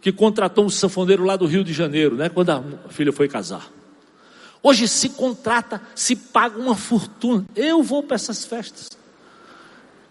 [0.00, 3.70] que contratou um sanfoneiro lá do Rio de Janeiro, né, quando a filha foi casar.
[4.62, 7.46] Hoje se contrata, se paga uma fortuna.
[7.56, 8.90] Eu vou para essas festas.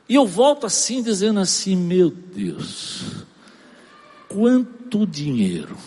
[0.07, 3.25] E eu volto assim, dizendo assim: meu Deus,
[4.27, 5.77] quanto dinheiro,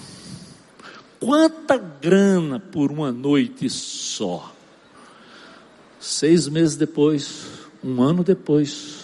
[1.19, 4.55] quanta grana por uma noite só.
[5.99, 7.47] Seis meses depois,
[7.83, 9.02] um ano depois,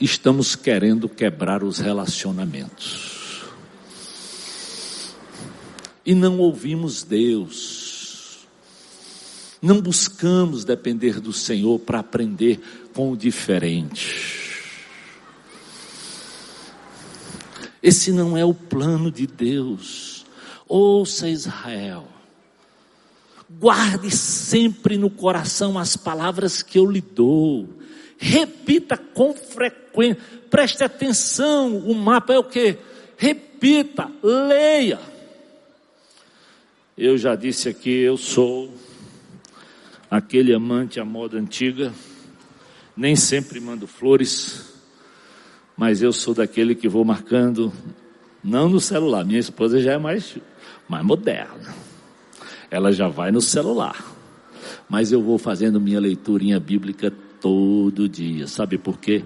[0.00, 3.20] estamos querendo quebrar os relacionamentos
[6.04, 8.46] e não ouvimos Deus.
[9.62, 12.60] Não buscamos depender do Senhor para aprender
[12.94, 14.50] com o diferente.
[17.82, 20.24] Esse não é o plano de Deus.
[20.66, 22.08] Ouça Israel.
[23.48, 27.68] Guarde sempre no coração as palavras que eu lhe dou.
[28.22, 30.22] Repita com frequência.
[30.50, 31.78] Preste atenção.
[31.78, 32.76] O mapa é o que?
[33.16, 35.00] Repita, leia.
[36.98, 38.74] Eu já disse aqui, eu sou
[40.10, 41.94] aquele amante à moda antiga,
[42.94, 44.70] nem sempre mando flores,
[45.74, 47.72] mas eu sou daquele que vou marcando,
[48.44, 50.36] não no celular, minha esposa já é mais,
[50.86, 51.74] mais moderna,
[52.70, 54.04] ela já vai no celular,
[54.86, 59.24] mas eu vou fazendo minha leiturinha bíblica todo dia, sabe por quê?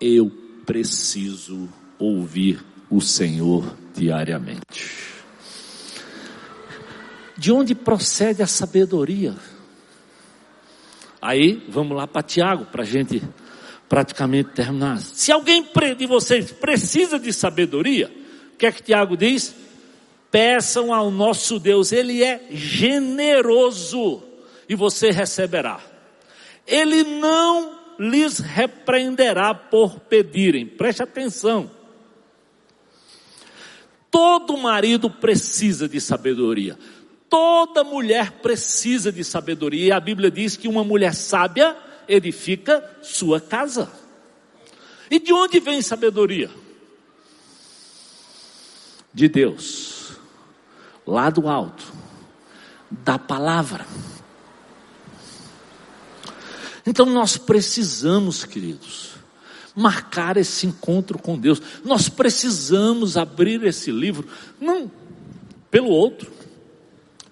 [0.00, 0.30] Eu
[0.64, 1.68] preciso
[1.98, 5.10] ouvir o Senhor diariamente.
[7.36, 9.34] De onde procede a sabedoria?
[11.20, 13.22] Aí, vamos lá para Tiago, para a gente
[13.88, 15.00] praticamente terminar.
[15.00, 18.10] Se alguém de vocês precisa de sabedoria,
[18.54, 19.54] o que é que Tiago diz?
[20.30, 24.22] Peçam ao nosso Deus, Ele é generoso
[24.68, 25.89] e você receberá.
[26.66, 31.70] Ele não lhes repreenderá por pedirem, preste atenção.
[34.10, 36.78] Todo marido precisa de sabedoria.
[37.28, 39.86] Toda mulher precisa de sabedoria.
[39.86, 41.76] E a Bíblia diz que uma mulher sábia
[42.08, 43.90] edifica sua casa.
[45.08, 46.50] E de onde vem sabedoria?
[49.12, 50.12] De Deus,
[51.06, 51.84] lá do alto,
[52.90, 53.86] da palavra.
[56.90, 59.10] Então nós precisamos, queridos,
[59.76, 61.62] marcar esse encontro com Deus.
[61.84, 64.26] Nós precisamos abrir esse livro,
[64.60, 64.90] não
[65.70, 66.32] pelo outro,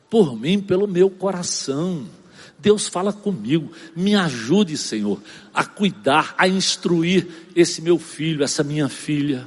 [0.09, 2.09] por mim, pelo meu coração.
[2.57, 5.21] Deus fala comigo, me ajude, Senhor,
[5.53, 9.45] a cuidar, a instruir esse meu filho, essa minha filha.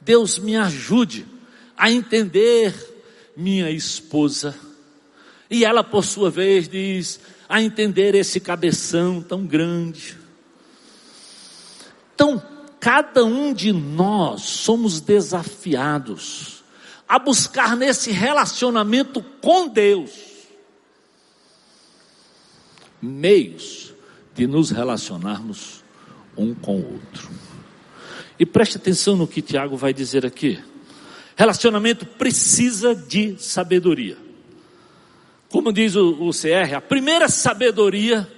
[0.00, 1.26] Deus me ajude
[1.76, 2.74] a entender
[3.36, 4.54] minha esposa.
[5.50, 10.16] E ela, por sua vez, diz: a entender esse cabeção tão grande.
[12.14, 12.42] Então,
[12.78, 16.62] cada um de nós somos desafiados
[17.08, 20.28] a buscar nesse relacionamento com Deus
[23.00, 23.94] meios
[24.34, 25.82] de nos relacionarmos
[26.36, 27.30] um com o outro.
[28.38, 30.62] E preste atenção no que Tiago vai dizer aqui.
[31.36, 34.16] Relacionamento precisa de sabedoria.
[35.50, 38.28] Como diz o, o CR, a primeira sabedoria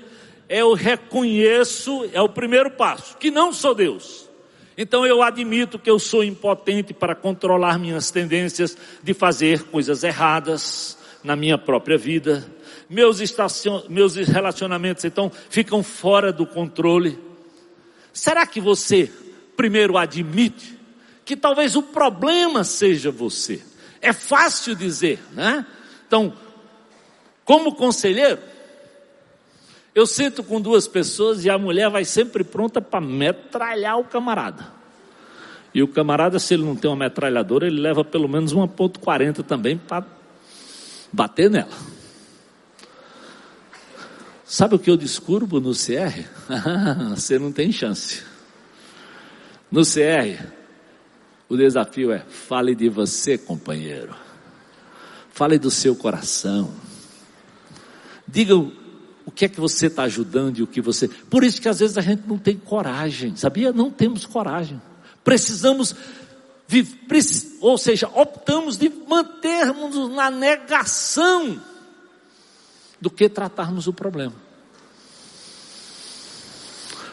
[0.48, 4.28] é o reconheço, é o primeiro passo, que não sou Deus.
[4.76, 10.96] Então eu admito que eu sou impotente para controlar minhas tendências de fazer coisas erradas
[11.22, 12.50] na minha própria vida.
[12.88, 13.82] Meus, estacion...
[13.88, 17.18] meus relacionamentos então ficam fora do controle.
[18.12, 19.10] Será que você
[19.56, 20.78] primeiro admite
[21.24, 23.62] que talvez o problema seja você?
[24.00, 25.66] É fácil dizer, né?
[26.06, 26.32] Então,
[27.50, 28.38] como conselheiro,
[29.92, 34.68] eu sento com duas pessoas e a mulher vai sempre pronta para metralhar o camarada.
[35.74, 39.00] E o camarada, se ele não tem uma metralhadora, ele leva pelo menos uma ponto
[39.00, 40.06] .40 também para
[41.12, 41.76] bater nela.
[44.44, 46.22] Sabe o que eu descubro no CR?
[47.16, 48.22] Você não tem chance.
[49.68, 50.46] No CR,
[51.48, 54.14] o desafio é: fale de você, companheiro.
[55.32, 56.89] Fale do seu coração.
[58.32, 61.08] Diga o que é que você está ajudando e o que você.
[61.08, 63.72] Por isso que às vezes a gente não tem coragem, sabia?
[63.72, 64.80] Não temos coragem.
[65.22, 65.94] Precisamos,
[67.60, 71.60] ou seja, optamos de mantermos na negação
[73.00, 74.34] do que tratarmos o problema.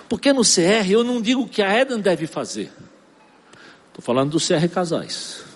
[0.09, 2.71] Porque no CR eu não digo o que a Eden deve fazer.
[3.87, 5.46] Estou falando do CR Casais.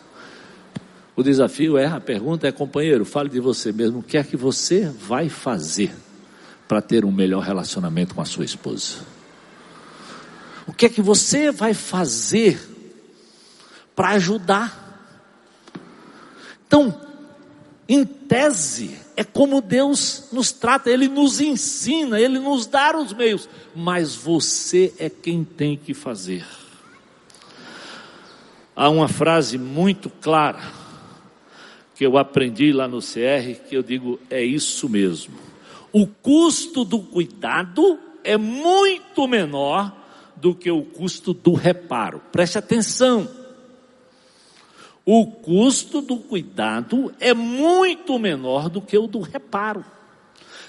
[1.16, 4.38] O desafio é, a pergunta é, companheiro, fale de você mesmo, o que é que
[4.38, 5.94] você vai fazer
[6.68, 9.00] para ter um melhor relacionamento com a sua esposa?
[10.66, 12.60] O que é que você vai fazer
[13.94, 14.80] para ajudar?
[16.66, 16.98] Então,
[18.32, 24.16] tese, é como Deus nos trata, Ele nos ensina, Ele nos dá os meios, mas
[24.16, 26.46] você é quem tem que fazer.
[28.74, 30.81] Há uma frase muito clara
[31.96, 35.36] que eu aprendi lá no CR que eu digo é isso mesmo.
[35.92, 39.96] O custo do cuidado é muito menor
[40.36, 42.22] do que o custo do reparo.
[42.32, 43.30] Preste atenção.
[45.06, 49.84] O custo do cuidado é muito menor do que o do reparo.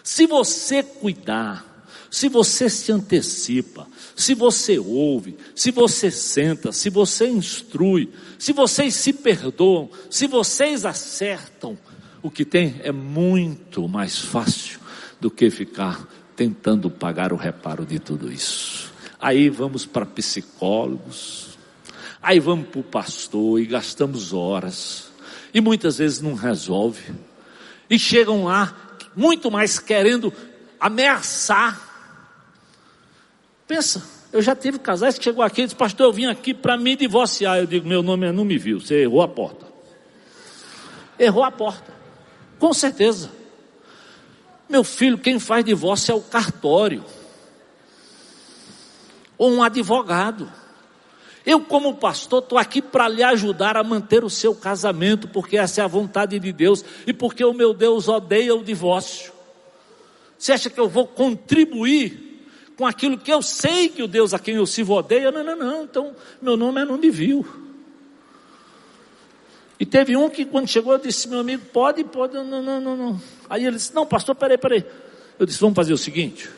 [0.03, 1.72] Se você cuidar,
[2.13, 8.95] se você se antecipa, se você ouve, se você senta, se você instrui, se vocês
[8.97, 11.79] se perdoam, se vocês acertam,
[12.23, 14.79] o que tem é muito mais fácil
[15.19, 16.07] do que ficar
[16.37, 18.93] tentando pagar o reparo de tudo isso.
[19.19, 21.57] Aí vamos para psicólogos,
[22.23, 25.11] aí vamos para o pastor e gastamos horas,
[25.55, 27.15] e muitas vezes não resolve,
[27.89, 30.31] e chegam lá muito mais querendo
[30.79, 31.92] ameaçar.
[33.73, 36.77] Pensa, eu já tive casais que chegou aqui e disse, pastor, eu vim aqui para
[36.77, 37.57] me divorciar.
[37.57, 39.67] Eu digo, meu nome é não me viu, você errou a porta.
[41.19, 41.91] Errou a porta,
[42.59, 43.31] com certeza.
[44.69, 47.03] Meu filho, quem faz divórcio é o cartório.
[49.39, 50.53] Ou um advogado.
[51.47, 55.81] Eu, como pastor, estou aqui para lhe ajudar a manter o seu casamento, porque essa
[55.81, 59.33] é a vontade de Deus e porque o meu Deus odeia o divórcio.
[60.37, 62.32] Você acha que eu vou contribuir
[62.83, 65.31] com aquilo que eu sei que o Deus a quem eu sirvo odeia?
[65.31, 65.85] Não, não, não.
[65.85, 67.47] Então, meu nome é não me viu.
[69.79, 72.97] E teve um que quando chegou eu disse, meu amigo, pode, pode, não, não, não,
[72.97, 73.23] não.
[73.49, 74.85] Aí ele disse, não, pastor, peraí, peraí.
[75.39, 76.51] Eu disse, vamos fazer o seguinte,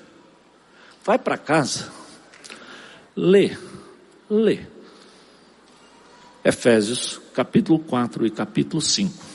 [1.05, 1.93] vai para casa,
[3.15, 3.55] lê,
[4.31, 4.61] lê.
[6.43, 9.34] Efésios capítulo 4 e capítulo 5.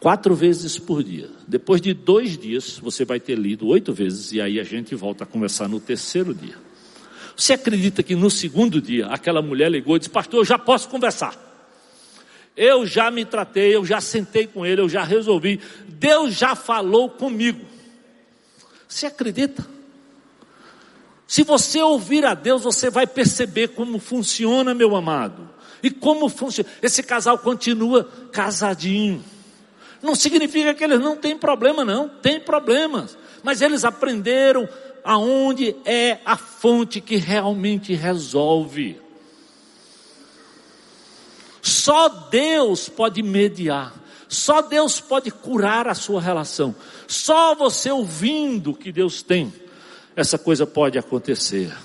[0.00, 1.28] Quatro vezes por dia.
[1.46, 5.24] Depois de dois dias, você vai ter lido oito vezes, e aí a gente volta
[5.24, 6.56] a conversar no terceiro dia.
[7.36, 10.88] Você acredita que no segundo dia, aquela mulher ligou e disse, pastor, eu já posso
[10.88, 11.38] conversar.
[12.56, 15.60] Eu já me tratei, eu já sentei com ele, eu já resolvi.
[15.86, 17.64] Deus já falou comigo.
[18.88, 19.66] Você acredita?
[21.26, 25.48] Se você ouvir a Deus, você vai perceber como funciona, meu amado.
[25.82, 26.68] E como funciona.
[26.82, 29.22] Esse casal continua casadinho.
[30.02, 32.08] Não significa que eles não têm problema, não.
[32.08, 33.16] Tem problemas.
[33.42, 34.68] Mas eles aprenderam
[35.04, 39.00] aonde é a fonte que realmente resolve.
[41.62, 43.94] Só Deus pode mediar.
[44.28, 46.74] Só Deus pode curar a sua relação.
[47.06, 49.52] Só você ouvindo que Deus tem,
[50.14, 51.76] essa coisa pode acontecer.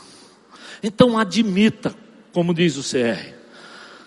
[0.82, 1.95] Então admita,
[2.32, 3.34] como diz o CR.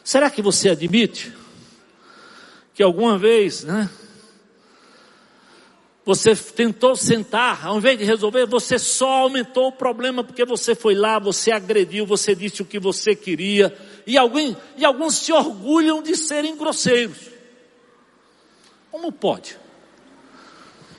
[0.04, 1.32] Será que você admite
[2.79, 3.91] que alguma vez, né?
[6.05, 10.95] Você tentou sentar, ao invés de resolver, você só aumentou o problema porque você foi
[10.95, 13.76] lá, você agrediu, você disse o que você queria,
[14.07, 17.18] e, alguém, e alguns se orgulham de serem grosseiros.
[18.93, 19.59] Como pode?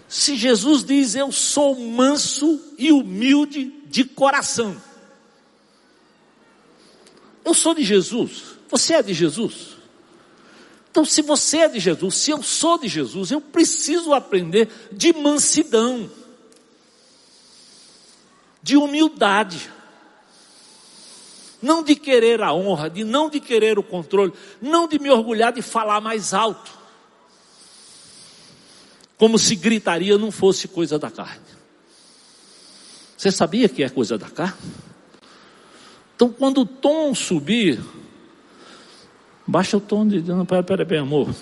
[0.06, 4.76] Se Jesus diz, Eu sou manso e humilde de coração.
[7.46, 9.79] Eu sou de Jesus, você é de Jesus.
[10.92, 15.14] Então, se você é de Jesus, se eu sou de Jesus, eu preciso aprender de
[15.14, 16.10] mansidão,
[18.62, 19.72] de humildade,
[21.62, 25.54] não de querer a honra, de não de querer o controle, não de me orgulhar
[25.54, 26.72] de falar mais alto,
[29.18, 31.46] como se gritaria não fosse coisa da carne.
[33.16, 34.58] Você sabia que é coisa da carne?
[36.16, 37.80] Então, quando o tom subir,
[39.50, 40.22] Baixa o tom de.
[40.22, 41.34] Não, pera, pera, pera, amor.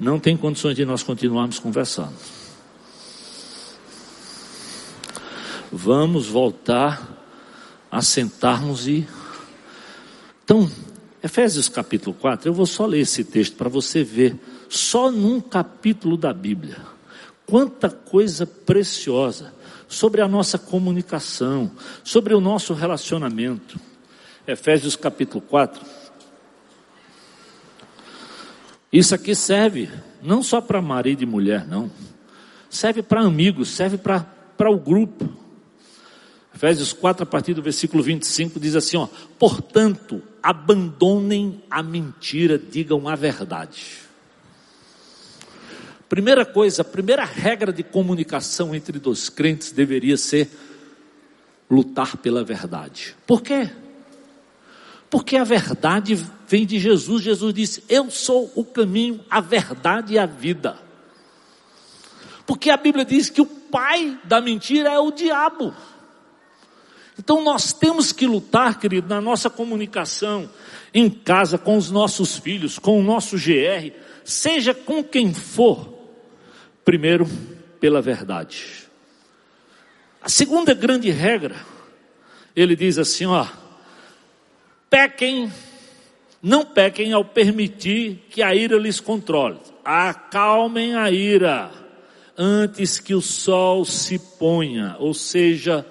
[0.00, 2.14] Não tem condições de nós continuarmos conversando.
[5.70, 7.06] Vamos voltar
[7.90, 9.06] a sentarmos e.
[10.42, 10.70] Então,
[11.22, 16.16] Efésios capítulo 4, eu vou só ler esse texto para você ver, só num capítulo
[16.16, 16.78] da Bíblia,
[17.44, 19.52] quanta coisa preciosa
[19.86, 21.70] sobre a nossa comunicação,
[22.02, 23.78] sobre o nosso relacionamento.
[24.46, 25.97] Efésios capítulo 4.
[28.92, 29.88] Isso aqui serve
[30.22, 31.90] não só para marido e mulher, não.
[32.70, 35.28] Serve para amigos, serve para o grupo.
[36.54, 39.06] Efésios 4, a partir do versículo 25, diz assim: ó,
[39.38, 44.08] portanto, abandonem a mentira, digam a verdade.
[46.08, 50.50] Primeira coisa, a primeira regra de comunicação entre dois crentes deveria ser
[51.70, 53.14] lutar pela verdade.
[53.26, 53.70] Por quê?
[55.10, 56.18] Porque a verdade
[56.48, 57.22] vem de Jesus.
[57.22, 60.78] Jesus disse: Eu sou o caminho, a verdade e a vida.
[62.46, 65.74] Porque a Bíblia diz que o pai da mentira é o diabo.
[67.18, 70.48] Então nós temos que lutar, querido, na nossa comunicação,
[70.94, 73.92] em casa, com os nossos filhos, com o nosso GR,
[74.24, 75.92] seja com quem for,
[76.84, 77.28] primeiro,
[77.78, 78.88] pela verdade.
[80.22, 81.56] A segunda grande regra,
[82.54, 83.46] ele diz assim: ó,
[84.88, 85.52] pequem,
[86.42, 91.70] não pequem ao permitir que a ira lhes controle, acalmem a ira
[92.36, 95.84] antes que o sol se ponha, ou seja,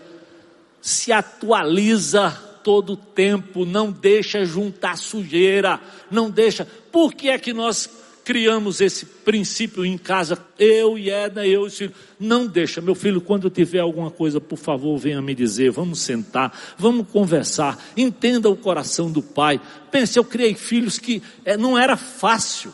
[0.81, 2.31] se atualiza
[2.63, 5.79] todo o tempo, não deixa juntar sujeira,
[6.09, 6.65] não deixa.
[6.91, 7.89] Por que é que nós
[8.28, 10.38] criamos esse princípio em casa?
[10.59, 11.93] Eu e Edna, eu e o filho.
[12.19, 16.51] Não deixa, meu filho, quando tiver alguma coisa, por favor, venha me dizer, vamos sentar,
[16.78, 19.61] vamos conversar, entenda o coração do pai.
[19.89, 22.73] Pense, eu criei filhos que é, não era fácil.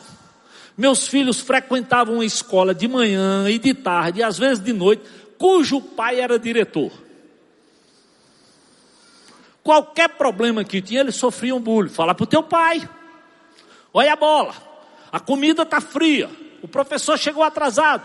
[0.76, 5.04] Meus filhos frequentavam a escola de manhã e de tarde, e às vezes de noite,
[5.38, 6.90] cujo pai era diretor.
[9.62, 11.90] Qualquer problema que tinha, eles sofriam bullying.
[11.90, 12.88] Fala para o teu pai.
[13.92, 14.73] Olha a bola.
[15.14, 16.28] A comida está fria.
[16.60, 18.02] O professor chegou atrasado.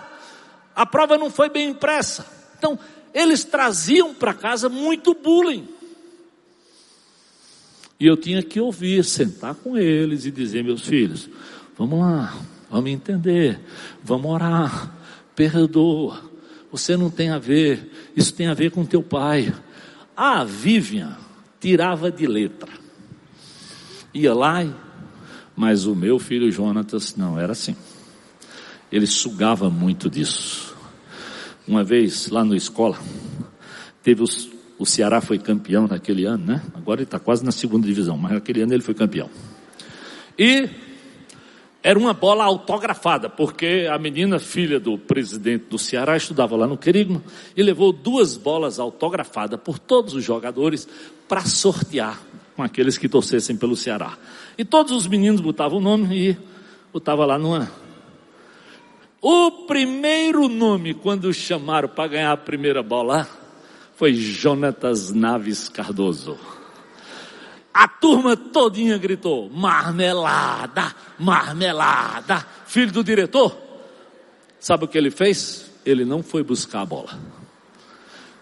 [0.76, 2.24] A prova não foi bem impressa.
[2.56, 2.78] Então,
[3.12, 5.68] eles traziam para casa muito bullying.
[8.00, 11.28] E eu tinha que ouvir, sentar com eles e dizer, meus filhos,
[11.76, 12.32] vamos lá,
[12.70, 13.60] vamos entender,
[14.04, 14.94] vamos orar,
[15.36, 16.22] perdoa.
[16.72, 19.52] Você não tem a ver, isso tem a ver com teu pai.
[20.16, 21.18] Ah, Vivian,
[21.60, 22.70] tirava de letra.
[24.14, 24.89] Ia lá,
[25.60, 27.76] mas o meu filho Jonatas não era assim.
[28.90, 30.74] Ele sugava muito disso.
[31.68, 32.98] Uma vez lá na escola,
[34.02, 36.64] teve os, o Ceará foi campeão naquele ano, né?
[36.74, 39.30] Agora ele está quase na segunda divisão, mas naquele ano ele foi campeão.
[40.38, 40.70] E
[41.84, 46.78] era uma bola autografada, porque a menina, filha do presidente do Ceará, estudava lá no
[46.78, 47.22] Querigma
[47.54, 50.88] e levou duas bolas autografadas por todos os jogadores
[51.28, 52.29] para sortear
[52.60, 54.18] com aqueles que torcessem pelo Ceará.
[54.58, 56.38] E todos os meninos botavam o nome e
[56.92, 57.72] botava lá numa.
[59.22, 63.26] O primeiro nome, quando chamaram para ganhar a primeira bola,
[63.96, 66.38] foi Jonatas Naves Cardoso.
[67.74, 72.46] A turma todinha gritou: marmelada, marmelada.
[72.66, 73.58] Filho do diretor,
[74.60, 75.72] sabe o que ele fez?
[75.86, 77.18] Ele não foi buscar a bola.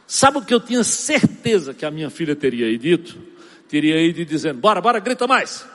[0.07, 3.37] Sabe o que eu tinha certeza que a minha filha teria ido dito?
[3.68, 5.65] Teria ido dizendo: bora, bora, grita mais.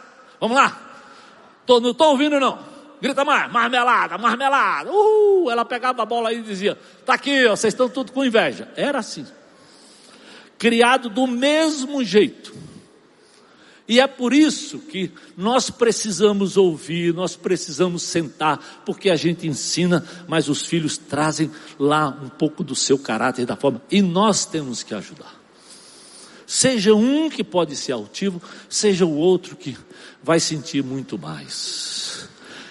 [0.40, 0.90] Vamos lá.
[1.66, 2.58] Tô, não estou ouvindo não.
[3.00, 4.90] Grita mais, marmelada, marmelada.
[4.92, 8.68] Uh, ela pegava a bola e dizia: tá aqui, ó, vocês estão tudo com inveja.
[8.76, 9.26] Era assim.
[10.58, 12.54] Criado do mesmo jeito.
[13.88, 20.06] E é por isso que nós precisamos ouvir, nós precisamos sentar, porque a gente ensina,
[20.28, 24.82] mas os filhos trazem lá um pouco do seu caráter, da forma, e nós temos
[24.82, 25.41] que ajudar.
[26.52, 28.38] Seja um que pode ser altivo,
[28.68, 29.74] seja o outro que
[30.22, 32.28] vai sentir muito mais.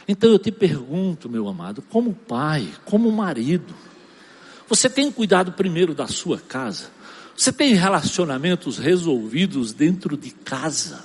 [0.07, 3.73] Então eu te pergunto, meu amado, como pai, como marido,
[4.69, 6.91] você tem cuidado primeiro da sua casa?
[7.36, 11.03] Você tem relacionamentos resolvidos dentro de casa?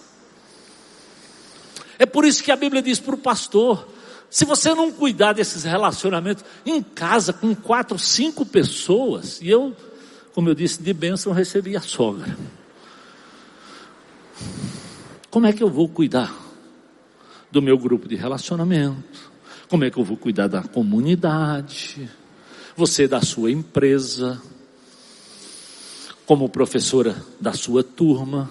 [1.99, 3.89] É por isso que a Bíblia diz para o pastor:
[4.29, 9.75] se você não cuidar desses relacionamentos em casa com quatro, cinco pessoas, e eu,
[10.35, 12.37] como eu disse, de bênção recebi a sogra.
[15.31, 16.35] Como é que eu vou cuidar
[17.51, 19.33] do meu grupo de relacionamento?
[19.69, 22.09] Como é que eu vou cuidar da comunidade?
[22.77, 24.41] Você da sua empresa?
[26.27, 28.51] como professora da sua turma,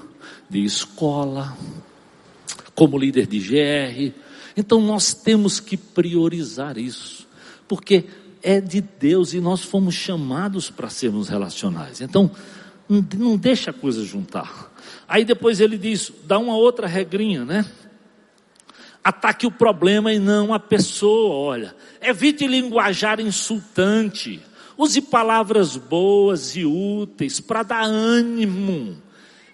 [0.49, 1.55] de escola,
[2.73, 4.17] como líder de GR.
[4.55, 7.27] Então nós temos que priorizar isso,
[7.67, 8.05] porque
[8.41, 11.99] é de Deus e nós fomos chamados para sermos relacionais.
[11.99, 12.31] Então
[12.87, 14.73] não deixa a coisa juntar.
[15.07, 17.65] Aí depois ele diz, dá uma outra regrinha, né?
[19.03, 21.75] Ataque o problema e não a pessoa, olha.
[22.01, 24.41] Evite linguajar insultante.
[24.77, 28.97] Use palavras boas e úteis para dar ânimo.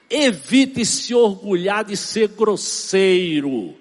[0.10, 3.76] Evite se orgulhar de ser grosseiro.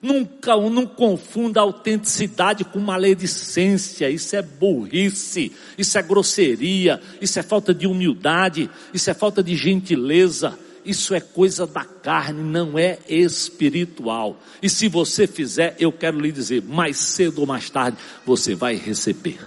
[0.00, 4.10] Nunca, não confunda autenticidade com maledicência.
[4.10, 9.54] Isso é burrice, isso é grosseria, isso é falta de humildade, isso é falta de
[9.54, 10.58] gentileza.
[10.84, 14.40] Isso é coisa da carne, não é espiritual.
[14.60, 18.74] E se você fizer, eu quero lhe dizer, mais cedo ou mais tarde, você vai
[18.74, 19.38] receber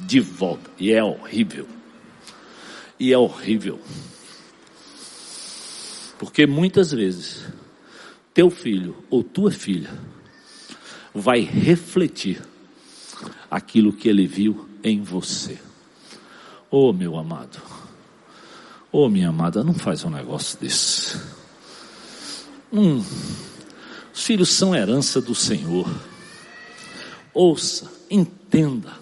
[0.00, 0.70] de volta.
[0.78, 1.68] E é horrível.
[2.98, 3.80] E é horrível.
[6.18, 7.44] Porque muitas vezes
[8.32, 9.90] teu filho ou tua filha
[11.14, 12.40] vai refletir
[13.50, 15.58] aquilo que ele viu em você.
[16.70, 17.60] Oh, meu amado,
[18.92, 21.18] oh, minha amada, não faz um negócio desse.
[22.70, 23.02] Hum,
[24.14, 25.88] os filhos são herança do Senhor.
[27.32, 28.92] Ouça, entenda,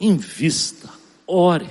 [0.00, 0.88] invista,
[1.26, 1.68] ore.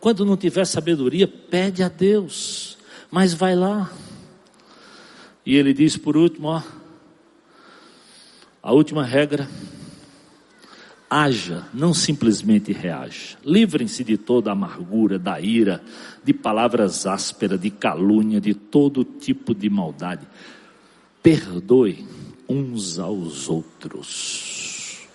[0.00, 2.76] Quando não tiver sabedoria, pede a Deus,
[3.10, 3.90] mas vai lá.
[5.44, 6.62] E ele diz por último, ó,
[8.60, 9.48] a última regra,
[11.08, 13.36] haja, não simplesmente reaja.
[13.44, 15.82] Livrem-se de toda amargura, da ira,
[16.24, 20.26] de palavras ásperas, de calúnia, de todo tipo de maldade.
[21.22, 22.06] Perdoe
[22.48, 25.06] uns aos outros.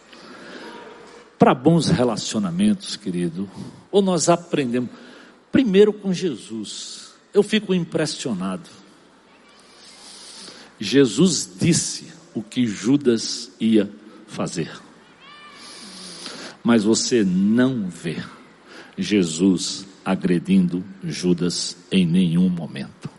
[1.37, 3.49] Para bons relacionamentos, querido,
[3.91, 4.91] ou nós aprendemos
[5.51, 7.13] primeiro com Jesus.
[7.33, 8.69] Eu fico impressionado.
[10.79, 13.89] Jesus disse o que Judas ia
[14.27, 14.71] fazer.
[16.63, 18.23] Mas você não vê
[18.97, 23.09] Jesus agredindo Judas em nenhum momento.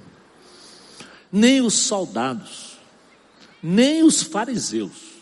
[1.31, 2.79] Nem os soldados,
[3.63, 5.13] nem os fariseus.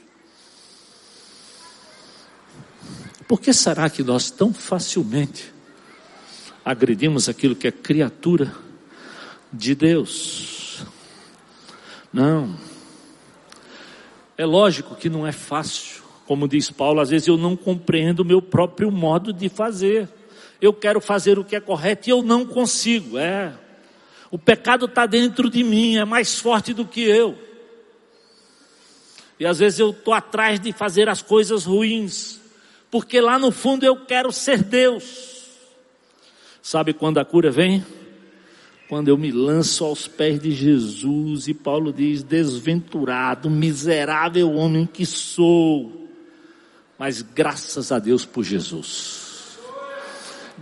[3.28, 5.52] Por que será que nós tão facilmente
[6.64, 8.52] agredimos aquilo que é criatura
[9.52, 10.82] de Deus?
[12.12, 12.58] Não.
[14.36, 15.99] É lógico que não é fácil.
[16.30, 20.08] Como diz Paulo, às vezes eu não compreendo o meu próprio modo de fazer.
[20.62, 23.18] Eu quero fazer o que é correto e eu não consigo.
[23.18, 23.52] É.
[24.30, 27.36] O pecado está dentro de mim, é mais forte do que eu.
[29.40, 32.40] E às vezes eu estou atrás de fazer as coisas ruins,
[32.92, 35.48] porque lá no fundo eu quero ser Deus.
[36.62, 37.84] Sabe quando a cura vem?
[38.88, 45.06] quando eu me lanço aos pés de Jesus, e Paulo diz: desventurado, miserável homem que
[45.06, 46.00] sou,
[47.01, 49.59] mas graças a Deus por Jesus,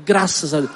[0.07, 0.72] graças a Deus,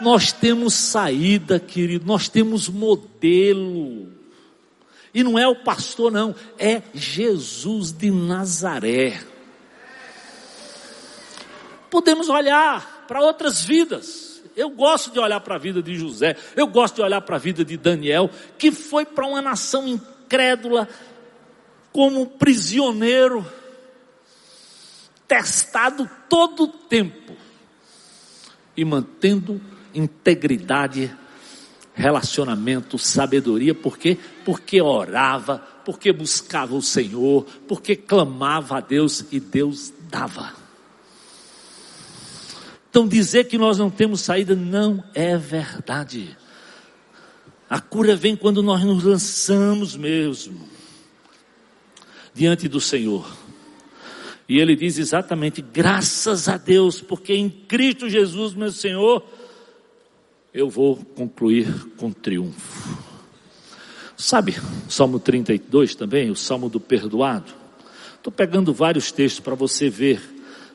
[0.00, 4.12] nós temos saída, querido, nós temos modelo,
[5.12, 9.20] e não é o pastor, não, é Jesus de Nazaré.
[11.90, 16.68] Podemos olhar para outras vidas, eu gosto de olhar para a vida de José, eu
[16.68, 20.88] gosto de olhar para a vida de Daniel, que foi para uma nação incrédula,
[21.90, 23.44] como prisioneiro,
[25.32, 27.34] testado todo o tempo,
[28.76, 29.58] e mantendo
[29.94, 31.10] integridade,
[31.94, 34.18] relacionamento, sabedoria, por quê?
[34.44, 35.56] Porque orava,
[35.86, 40.52] porque buscava o Senhor, porque clamava a Deus e Deus dava.
[42.90, 46.36] Então dizer que nós não temos saída não é verdade.
[47.70, 50.68] A cura vem quando nós nos lançamos mesmo
[52.34, 53.41] diante do Senhor.
[54.48, 59.24] E ele diz exatamente: graças a Deus, porque em Cristo Jesus, meu Senhor,
[60.52, 61.66] eu vou concluir
[61.96, 63.12] com triunfo.
[64.16, 64.54] Sabe,
[64.88, 67.52] Salmo 32 também, o Salmo do perdoado.
[68.16, 70.20] Estou pegando vários textos para você ver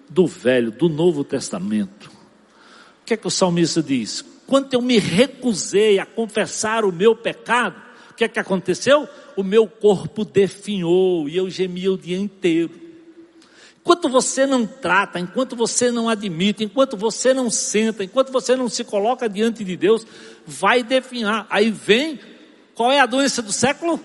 [0.10, 2.10] do Velho, do Novo Testamento.
[3.02, 4.24] O que é que o salmista diz?
[4.46, 9.08] Quando eu me recusei a confessar o meu pecado, o que é que aconteceu?
[9.36, 12.87] O meu corpo definhou e eu gemia o dia inteiro.
[13.88, 18.68] Enquanto você não trata, enquanto você não admite, enquanto você não senta, enquanto você não
[18.68, 20.06] se coloca diante de Deus,
[20.46, 21.48] vai definhar.
[21.50, 22.20] Aí vem,
[22.76, 23.98] qual é a doença do século?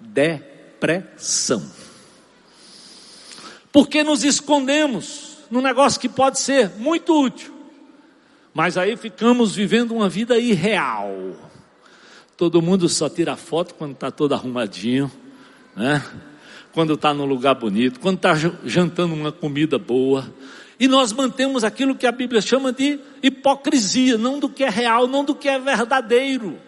[0.00, 1.64] Depressão.
[3.70, 7.54] Porque nos escondemos num negócio que pode ser muito útil,
[8.52, 11.12] mas aí ficamos vivendo uma vida irreal.
[12.36, 15.08] Todo mundo só tira foto quando está todo arrumadinho,
[15.76, 16.02] né?
[16.72, 20.32] Quando está num lugar bonito, quando está jantando uma comida boa.
[20.80, 25.06] E nós mantemos aquilo que a Bíblia chama de hipocrisia, não do que é real,
[25.06, 26.58] não do que é verdadeiro.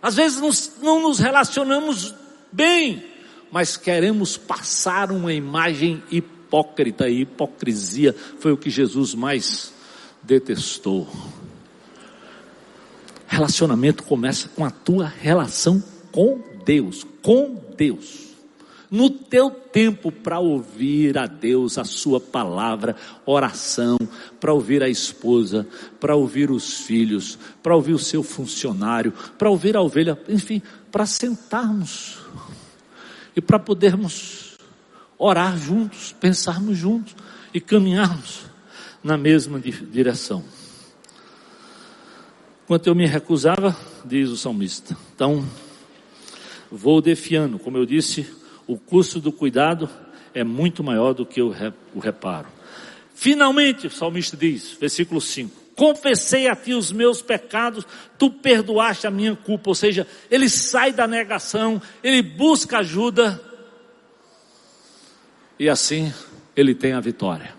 [0.00, 2.14] Às vezes não nos relacionamos
[2.52, 3.02] bem,
[3.50, 9.72] mas queremos passar uma imagem hipócrita e hipocrisia foi o que Jesus mais
[10.22, 11.08] detestou.
[13.26, 15.82] Relacionamento começa com a tua relação
[16.12, 18.23] com Deus, com Deus.
[18.94, 22.94] No teu tempo para ouvir a Deus, a sua palavra,
[23.26, 23.98] oração,
[24.38, 25.66] para ouvir a esposa,
[25.98, 31.06] para ouvir os filhos, para ouvir o seu funcionário, para ouvir a ovelha, enfim, para
[31.06, 32.18] sentarmos
[33.34, 34.56] e para podermos
[35.18, 37.16] orar juntos, pensarmos juntos
[37.52, 38.42] e caminharmos
[39.02, 40.44] na mesma direção.
[42.62, 45.44] Enquanto eu me recusava, diz o salmista, então
[46.70, 47.58] vou defiando.
[47.58, 49.88] Como eu disse, o custo do cuidado
[50.32, 51.50] é muito maior do que o
[52.00, 52.48] reparo.
[53.14, 57.86] Finalmente, o salmista diz, versículo 5: Confessei a ti os meus pecados,
[58.18, 59.70] tu perdoaste a minha culpa.
[59.70, 63.40] Ou seja, ele sai da negação, ele busca ajuda,
[65.58, 66.12] e assim
[66.56, 67.54] ele tem a vitória.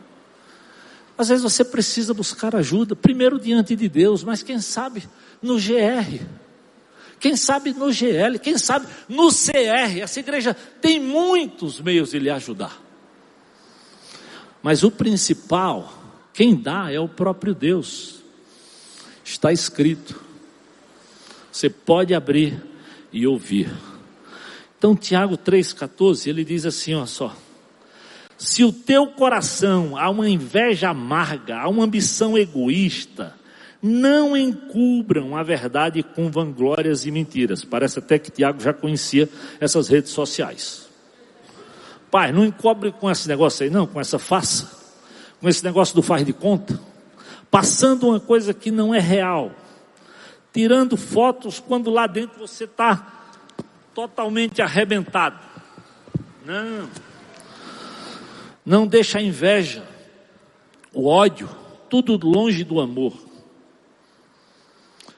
[1.17, 5.03] Às vezes você precisa buscar ajuda, primeiro diante de Deus, mas quem sabe
[5.41, 6.25] no GR,
[7.19, 9.99] quem sabe no GL, quem sabe no CR.
[10.01, 12.81] Essa igreja tem muitos meios de lhe ajudar.
[14.61, 15.93] Mas o principal,
[16.33, 18.15] quem dá é o próprio Deus.
[19.23, 20.19] Está escrito.
[21.51, 22.61] Você pode abrir
[23.11, 23.71] e ouvir.
[24.77, 27.35] Então, Tiago 3,14, ele diz assim: ó só.
[28.37, 33.33] Se o teu coração há uma inveja amarga, há uma ambição egoísta,
[33.87, 37.63] não encubram a verdade com vanglórias e mentiras.
[37.63, 39.29] Parece até que Tiago já conhecia
[39.59, 40.87] essas redes sociais.
[42.09, 44.71] Pai, não encobre com esse negócio aí, não, com essa faça,
[45.39, 46.79] com esse negócio do faz de conta,
[47.51, 49.51] passando uma coisa que não é real,
[50.51, 53.27] tirando fotos quando lá dentro você está
[53.93, 55.37] totalmente arrebentado.
[56.43, 56.89] Não,
[58.65, 59.83] não deixa a inveja,
[60.91, 61.47] o ódio,
[61.87, 63.24] tudo longe do amor.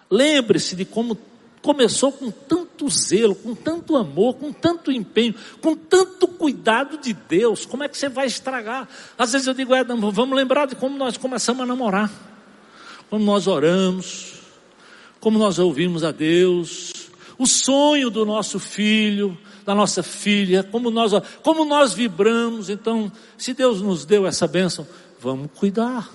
[0.10, 1.18] Lembre-se de como
[1.62, 7.66] começou com tanto zelo, com tanto amor, com tanto empenho, com tanto cuidado de Deus,
[7.66, 8.88] como é que você vai estragar?
[9.18, 12.12] Às vezes eu digo, é, vamos lembrar de como nós começamos a namorar,
[13.10, 14.36] como nós oramos,
[15.20, 16.93] como nós ouvimos a Deus,
[17.38, 21.12] o sonho do nosso filho, da nossa filha, como nós,
[21.43, 22.70] como nós vibramos.
[22.70, 24.88] Então, se Deus nos deu essa bênção,
[25.20, 26.10] vamos cuidar,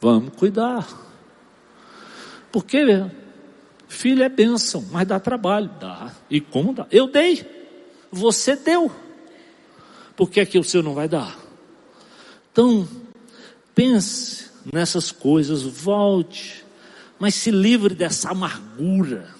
[0.00, 1.09] vamos cuidar.
[2.52, 2.78] Porque
[3.90, 5.68] Filho é bênção, mas dá trabalho.
[5.80, 6.12] Dá.
[6.30, 6.86] E como dá?
[6.92, 7.44] Eu dei.
[8.10, 8.90] Você deu.
[10.16, 11.36] Por que é que o seu não vai dar?
[12.52, 12.88] Então,
[13.74, 16.64] pense nessas coisas, volte,
[17.18, 19.34] mas se livre dessa amargura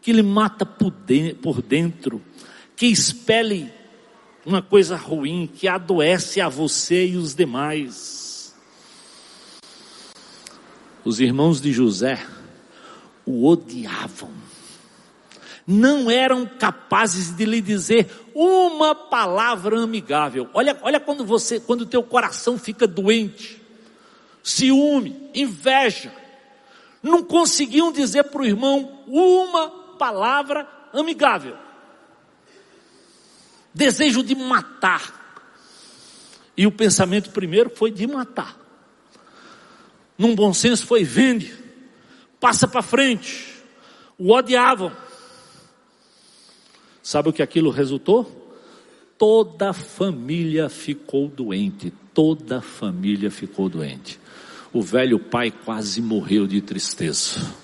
[0.00, 2.20] que lhe mata por dentro,
[2.74, 3.72] que expele
[4.44, 8.52] uma coisa ruim, que adoece a você e os demais.
[11.04, 12.18] Os irmãos de José,
[13.24, 14.30] o odiavam.
[15.66, 20.48] Não eram capazes de lhe dizer uma palavra amigável.
[20.52, 23.62] Olha, olha quando você, quando teu coração fica doente,
[24.42, 26.12] ciúme, inveja.
[27.02, 31.56] Não conseguiam dizer para o irmão uma palavra amigável.
[33.72, 35.20] Desejo de matar.
[36.56, 38.56] E o pensamento primeiro foi de matar.
[40.18, 41.61] Num bom senso foi vende
[42.42, 43.54] passa para frente.
[44.18, 44.90] O odiavam.
[47.00, 48.50] Sabe o que aquilo resultou?
[49.16, 51.92] Toda a família ficou doente.
[52.12, 54.18] Toda a família ficou doente.
[54.72, 57.54] O velho pai quase morreu de tristeza.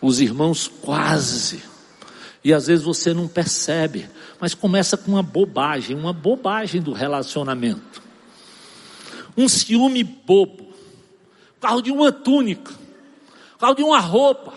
[0.00, 1.62] Os irmãos quase.
[2.42, 4.08] E às vezes você não percebe,
[4.40, 8.02] mas começa com uma bobagem, uma bobagem do relacionamento.
[9.36, 10.72] Um ciúme bobo,
[11.60, 12.79] carro de uma túnica,
[13.60, 14.52] causa de uma roupa,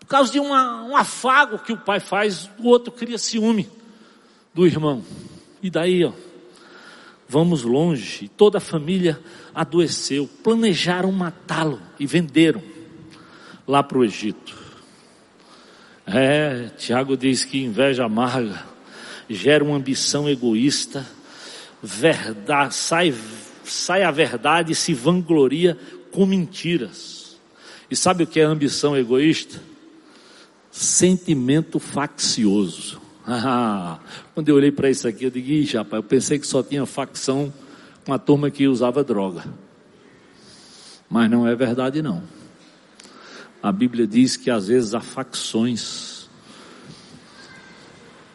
[0.00, 3.68] por causa de uma, um afago que o pai faz, o outro cria ciúme
[4.52, 5.02] do irmão.
[5.62, 6.12] E daí, ó,
[7.28, 9.20] vamos longe, toda a família
[9.54, 12.62] adoeceu, planejaram matá-lo e venderam
[13.66, 14.54] lá para o Egito.
[16.06, 18.76] É, Tiago diz que inveja amarga
[19.28, 21.06] gera uma ambição egoísta,
[21.82, 23.14] verdade, sai,
[23.64, 25.76] sai a verdade se vangloria
[26.16, 27.36] com mentiras.
[27.90, 29.60] E sabe o que é ambição egoísta?
[30.72, 33.04] Sentimento faccioso.
[33.28, 33.98] Ah,
[34.34, 36.86] quando eu olhei para isso aqui, eu digo, Ih, rapaz, eu pensei que só tinha
[36.86, 37.52] facção
[38.04, 39.44] com a turma que usava droga.
[41.10, 42.22] Mas não é verdade, não.
[43.60, 46.30] A Bíblia diz que às vezes há facções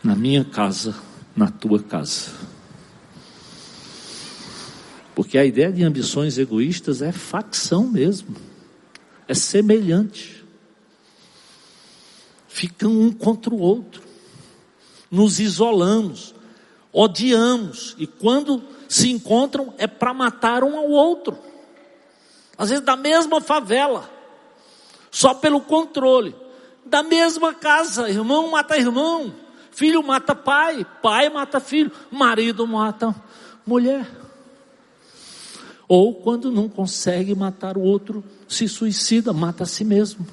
[0.03, 0.93] na minha casa,
[1.33, 2.31] na tua casa.
[5.15, 8.35] Porque a ideia de ambições egoístas é facção mesmo,
[9.27, 10.43] é semelhante.
[12.47, 14.01] Ficam um contra o outro,
[15.09, 16.33] nos isolamos,
[16.93, 21.37] odiamos, e quando se encontram é para matar um ao outro.
[22.57, 24.09] Às vezes da mesma favela,
[25.09, 26.35] só pelo controle,
[26.85, 29.33] da mesma casa, irmão mata irmão,
[29.71, 33.15] filho mata pai, pai mata filho, marido mata
[33.65, 34.20] mulher.
[35.93, 40.25] Ou quando não consegue matar o outro, se suicida, mata a si mesmo.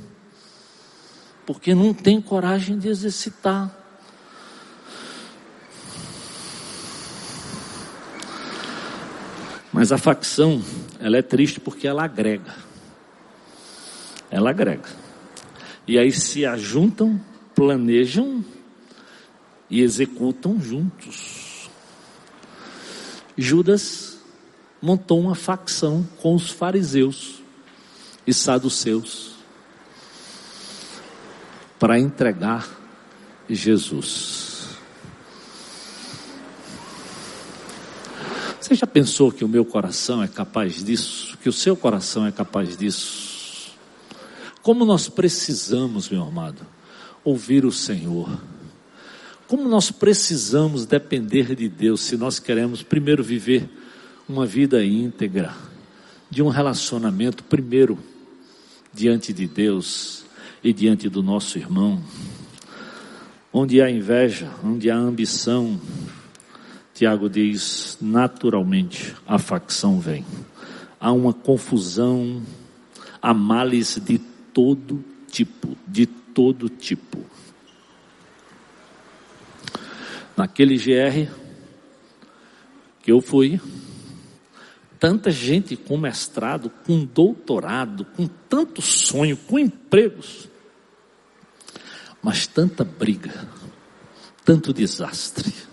[1.44, 3.76] porque não tem coragem de exercitar.
[9.72, 10.62] Mas a facção,
[11.00, 12.54] ela é triste porque ela agrega.
[14.30, 14.88] Ela agrega.
[15.88, 17.20] E aí se ajuntam,
[17.52, 18.44] planejam
[19.68, 21.68] e executam juntos.
[23.36, 24.07] Judas
[24.80, 27.42] montou uma facção com os fariseus
[28.26, 29.32] e saduceus
[31.78, 32.68] para entregar
[33.48, 34.48] Jesus.
[38.60, 41.38] Você já pensou que o meu coração é capaz disso?
[41.38, 43.72] Que o seu coração é capaz disso?
[44.62, 46.66] Como nós precisamos, meu amado,
[47.24, 48.38] ouvir o Senhor.
[49.46, 53.70] Como nós precisamos depender de Deus se nós queremos primeiro viver
[54.28, 55.54] uma vida íntegra,
[56.30, 57.98] de um relacionamento primeiro
[58.92, 60.24] diante de Deus
[60.62, 62.02] e diante do nosso irmão.
[63.50, 65.80] Onde há inveja, onde há ambição,
[66.92, 70.26] Tiago diz: naturalmente a facção vem.
[71.00, 72.42] Há uma confusão,
[73.22, 74.18] há males de
[74.52, 77.24] todo tipo, de todo tipo.
[80.36, 81.32] Naquele GR
[83.00, 83.58] que eu fui,
[84.98, 90.48] tanta gente com mestrado, com doutorado, com tanto sonho, com empregos,
[92.22, 93.32] mas tanta briga,
[94.44, 95.68] tanto desastre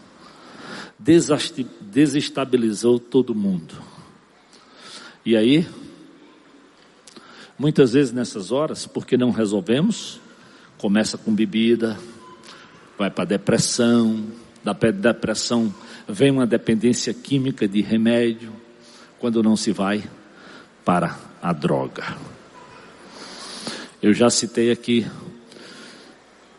[1.82, 3.76] desestabilizou todo mundo.
[5.24, 5.68] E aí,
[7.60, 10.20] muitas vezes nessas horas, porque não resolvemos,
[10.80, 11.98] começa com bebida,
[12.98, 14.26] vai para depressão,
[14.64, 15.74] da depressão
[16.08, 18.52] vem uma dependência química de remédio,
[19.26, 20.04] quando não se vai
[20.86, 22.16] para a droga.
[24.00, 25.04] Eu já citei aqui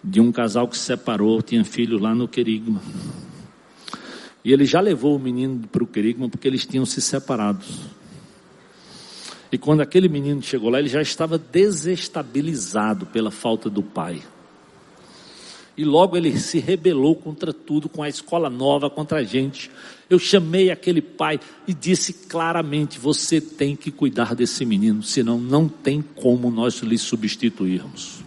[0.02, 2.82] de um casal que se separou, tinha filho lá no Querigma.
[4.44, 7.64] E ele já levou o menino para o querigma porque eles tinham se separado.
[9.52, 14.24] E quando aquele menino chegou lá, ele já estava desestabilizado pela falta do pai.
[15.76, 19.70] E logo ele se rebelou contra tudo, com a escola nova, contra a gente.
[20.08, 25.68] Eu chamei aquele pai e disse claramente: você tem que cuidar desse menino, senão não
[25.68, 28.24] tem como nós lhe substituirmos.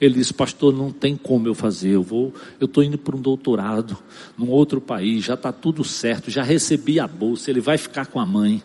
[0.00, 3.20] Ele disse, pastor, não tem como eu fazer, eu vou, eu estou indo para um
[3.20, 3.96] doutorado
[4.36, 8.20] num outro país, já está tudo certo, já recebi a bolsa, ele vai ficar com
[8.20, 8.62] a mãe.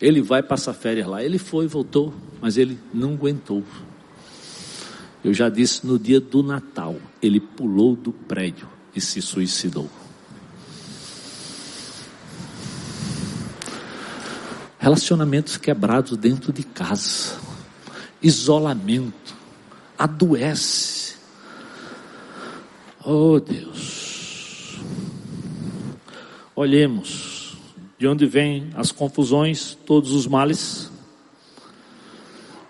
[0.00, 1.22] Ele vai passar férias lá.
[1.22, 3.62] Ele foi, voltou, mas ele não aguentou.
[5.24, 9.88] Eu já disse no dia do Natal, ele pulou do prédio e se suicidou.
[14.78, 17.38] Relacionamentos quebrados dentro de casa,
[18.20, 19.36] isolamento,
[19.96, 21.14] adoece.
[23.04, 24.80] Oh Deus.
[26.56, 27.56] Olhemos
[27.96, 30.90] de onde vêm as confusões, todos os males.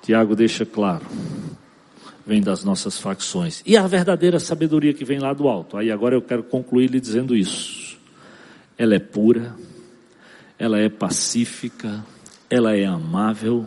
[0.03, 1.07] Tiago deixa claro.
[2.25, 3.63] Vem das nossas facções.
[3.67, 5.77] E a verdadeira sabedoria que vem lá do alto.
[5.77, 7.99] Aí agora eu quero concluir lhe dizendo isso.
[8.79, 9.55] Ela é pura,
[10.59, 12.05] ela é pacífica,
[12.49, 13.67] ela é amável,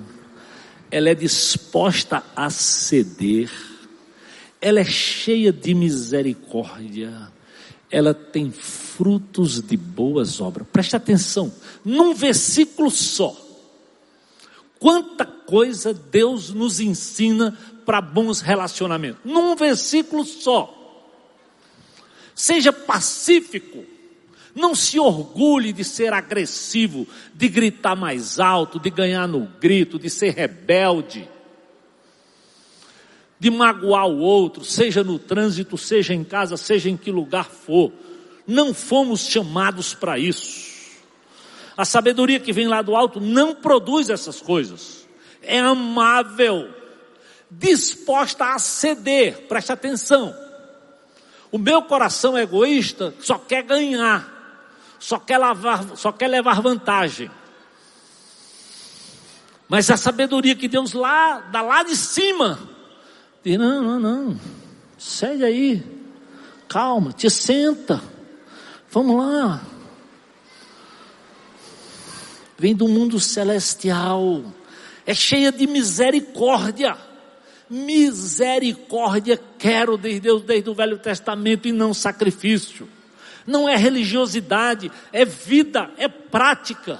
[0.90, 3.52] ela é disposta a ceder,
[4.62, 7.30] ela é cheia de misericórdia,
[7.92, 10.68] ela tem frutos de boas obras.
[10.72, 11.52] Preste atenção,
[11.84, 13.36] num versículo só,
[14.80, 20.72] quanta coisa Deus nos ensina para bons relacionamentos, num versículo só.
[22.34, 23.86] Seja pacífico,
[24.54, 30.10] não se orgulhe de ser agressivo, de gritar mais alto, de ganhar no grito, de
[30.10, 31.30] ser rebelde,
[33.40, 37.92] de magoar o outro, seja no trânsito, seja em casa, seja em que lugar for.
[38.48, 40.74] Não fomos chamados para isso.
[41.78, 45.06] A sabedoria que vem lá do alto não produz essas coisas.
[45.42, 46.70] É amável,
[47.50, 49.48] disposta a ceder.
[49.48, 50.36] Preste atenção.
[51.52, 54.36] O meu coração egoísta só quer ganhar
[55.06, 57.30] só quer, lavar, só quer levar vantagem.
[59.70, 62.60] Mas a sabedoria que Deus lá, dá lá de cima,
[63.44, 64.40] diz: não, não, não,
[64.98, 65.84] segue aí,
[66.68, 68.02] calma, te senta,
[68.90, 69.62] vamos lá.
[72.58, 74.44] Vem do mundo celestial,
[75.06, 76.98] é cheia de misericórdia.
[77.70, 82.88] Misericórdia quero desde Deus, desde o Velho Testamento e não sacrifício
[83.46, 87.00] não é religiosidade, é vida, é prática.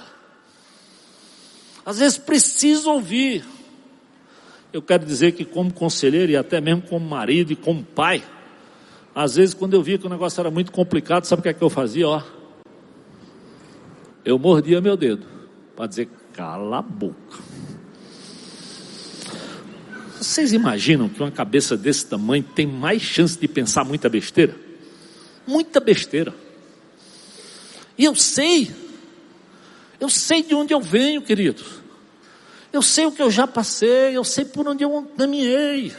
[1.84, 3.44] Às vezes preciso ouvir.
[4.72, 8.22] Eu quero dizer que, como conselheiro e até mesmo como marido e como pai,
[9.14, 11.54] às vezes, quando eu via que o negócio era muito complicado, sabe o que é
[11.54, 12.06] que eu fazia?
[12.06, 12.22] Ó,
[14.24, 15.26] eu mordia meu dedo
[15.74, 17.38] para dizer: cala a boca.
[20.18, 24.56] Vocês imaginam que uma cabeça desse tamanho tem mais chance de pensar muita besteira?
[25.46, 26.34] Muita besteira.
[27.98, 28.74] E eu sei,
[30.00, 31.62] eu sei de onde eu venho, querido.
[32.72, 35.94] Eu sei o que eu já passei, eu sei por onde eu caminhei.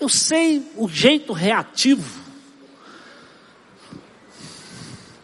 [0.00, 2.22] Eu sei o jeito reativo.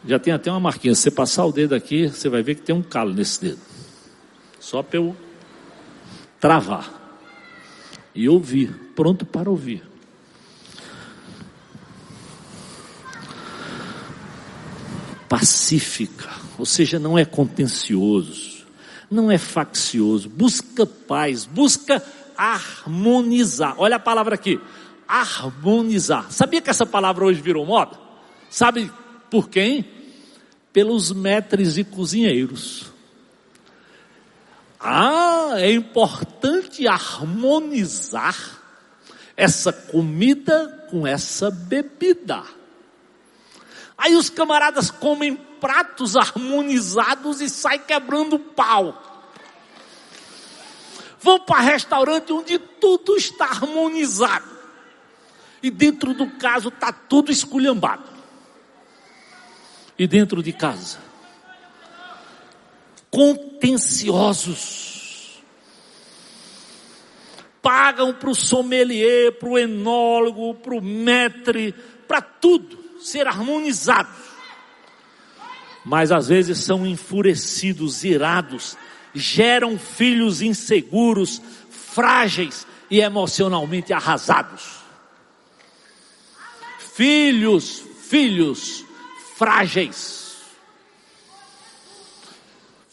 [0.06, 0.94] Já tem até uma marquinha.
[0.94, 3.60] Se você passar o dedo aqui, você vai ver que tem um calo nesse dedo.
[4.58, 5.14] Só para eu
[6.40, 6.99] travar
[8.20, 9.82] e ouvir, pronto para ouvir.
[15.26, 18.66] Pacífica, ou seja, não é contencioso,
[19.10, 22.04] não é faccioso, busca paz, busca
[22.36, 23.74] harmonizar.
[23.78, 24.60] Olha a palavra aqui,
[25.08, 26.30] harmonizar.
[26.30, 27.98] Sabia que essa palavra hoje virou moda?
[28.50, 28.92] Sabe
[29.30, 29.82] por quem?
[30.74, 32.89] Pelos mestres e cozinheiros.
[34.80, 38.34] Ah, é importante harmonizar
[39.36, 42.42] essa comida com essa bebida.
[43.98, 49.06] Aí os camaradas comem pratos harmonizados e saem quebrando pau.
[51.20, 54.48] Vão para restaurante onde tudo está harmonizado.
[55.62, 58.08] E dentro do caso está tudo esculhambado.
[59.98, 61.09] E dentro de casa
[63.10, 65.40] contenciosos.
[67.60, 71.74] Pagam para o sommelier, para o enólogo, para o metre,
[72.08, 74.08] para tudo ser harmonizado.
[75.84, 78.76] Mas às vezes são enfurecidos, irados,
[79.14, 84.80] geram filhos inseguros, frágeis e emocionalmente arrasados.
[86.94, 88.84] Filhos, filhos
[89.36, 90.19] frágeis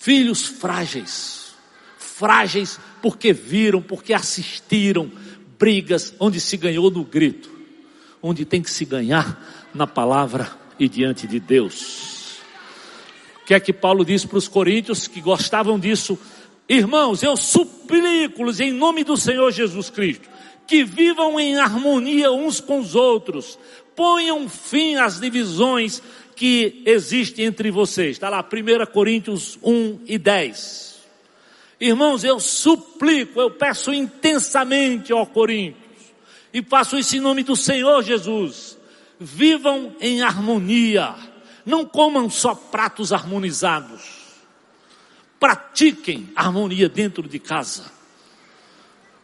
[0.08, 1.54] Filhos frágeis,
[1.98, 5.12] frágeis porque viram, porque assistiram
[5.60, 7.52] brigas onde se ganhou no grito,
[8.24, 10.50] onde tem que se ganhar na palavra
[10.80, 12.38] e diante de Deus.
[13.42, 16.18] O que é que Paulo diz para os coríntios que gostavam disso?
[16.70, 20.30] Irmãos, eu suplico-lhes em nome do Senhor Jesus Cristo,
[20.66, 23.60] que vivam em harmonia uns com os outros,
[23.94, 26.02] ponham fim às divisões
[26.38, 28.12] que existe entre vocês.
[28.12, 31.00] Está lá, 1 Coríntios 1 e 10.
[31.80, 36.14] Irmãos, eu suplico, eu peço intensamente, ó Coríntios,
[36.54, 38.78] e faço isso em nome do Senhor Jesus.
[39.20, 41.16] Vivam em harmonia,
[41.66, 44.04] não comam só pratos harmonizados,
[45.40, 47.92] pratiquem harmonia dentro de casa.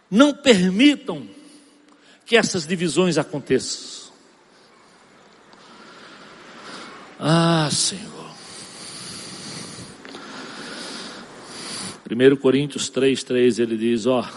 [0.09, 1.27] Não permitam
[2.25, 4.02] que essas divisões aconteçam.
[7.25, 8.11] Ah, Senhor.
[12.11, 14.29] 1 Coríntios 3, 3, ele diz, ó,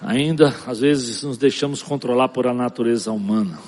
[0.00, 3.60] ainda às vezes nos deixamos controlar por a natureza humana,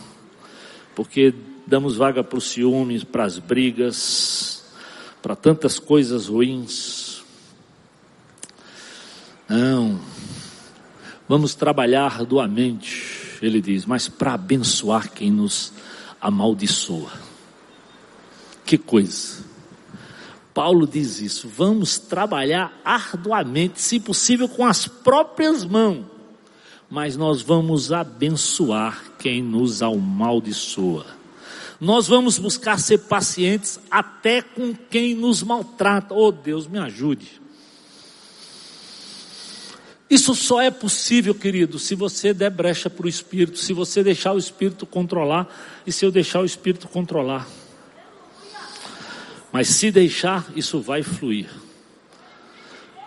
[0.92, 1.32] porque
[1.64, 4.64] damos vaga para os ciúmes, para as brigas,
[5.22, 7.22] para tantas coisas ruins.
[9.48, 10.00] Não,
[11.28, 15.72] vamos trabalhar arduamente, ele diz, mas para abençoar quem nos
[16.20, 17.12] amaldiçoa.
[18.64, 19.44] Que coisa.
[20.52, 21.48] Paulo diz isso.
[21.48, 26.04] Vamos trabalhar arduamente, se possível com as próprias mãos,
[26.88, 31.06] mas nós vamos abençoar quem nos amaldiçoa.
[31.78, 36.14] Nós vamos buscar ser pacientes até com quem nos maltrata.
[36.14, 37.45] Oh Deus, me ajude.
[40.08, 44.32] Isso só é possível, querido, se você der brecha para o Espírito, se você deixar
[44.32, 45.48] o Espírito controlar
[45.84, 47.46] e se eu deixar o Espírito controlar.
[49.50, 51.48] Mas se deixar, isso vai fluir.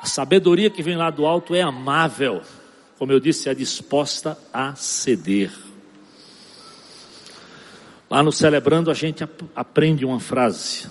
[0.02, 2.42] A sabedoria que vem lá do alto é amável,
[2.98, 5.52] como eu disse, é disposta a ceder.
[8.10, 9.24] Lá no Celebrando a gente
[9.56, 10.88] aprende uma frase.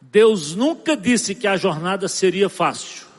[0.00, 3.13] Deus nunca disse que a jornada seria fácil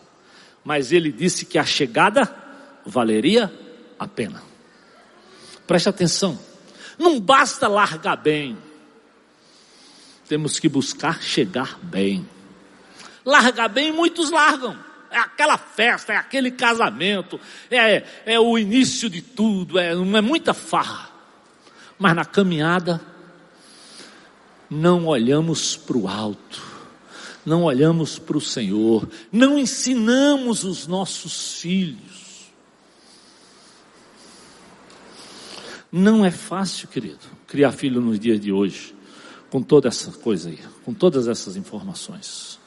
[0.66, 2.36] mas ele disse que a chegada
[2.84, 3.54] valeria
[4.00, 4.42] a pena.
[5.68, 6.38] Preste atenção,
[6.98, 8.58] não basta largar bem,
[10.28, 12.28] temos que buscar chegar bem.
[13.24, 14.78] Largar bem, muitos largam.
[15.12, 17.40] É aquela festa, é aquele casamento,
[17.72, 21.10] é, é o início de tudo, é, é muita farra.
[21.98, 23.00] Mas na caminhada,
[24.70, 26.75] não olhamos para o alto,
[27.46, 32.26] não olhamos para o Senhor, não ensinamos os nossos filhos.
[35.92, 38.94] Não é fácil, querido, criar filho nos dias de hoje,
[39.50, 42.60] com toda essa coisa aí, com todas essas informações.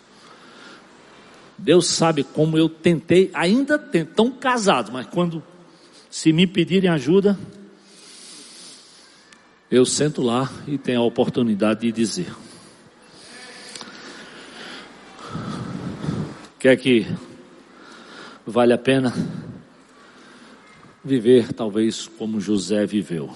[1.58, 5.42] Deus sabe como eu tentei, ainda tento, tão casado, mas quando
[6.08, 7.38] se me pedirem ajuda,
[9.70, 12.32] eu sento lá e tenho a oportunidade de dizer.
[16.58, 17.06] Quer que
[18.44, 19.14] vale a pena
[21.04, 23.32] viver talvez como José viveu.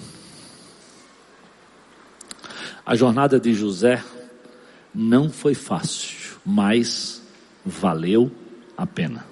[2.85, 4.03] A jornada de José
[4.93, 7.23] não foi fácil, mas
[7.65, 8.29] valeu
[8.75, 9.25] a pena.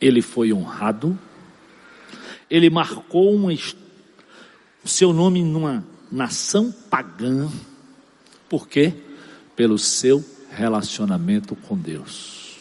[0.00, 1.16] Ele foi honrado,
[2.50, 7.48] ele marcou uma, o seu nome numa nação pagã,
[8.48, 8.94] por quê?
[9.54, 10.24] Pelo seu
[10.56, 12.56] relacionamento com Deus.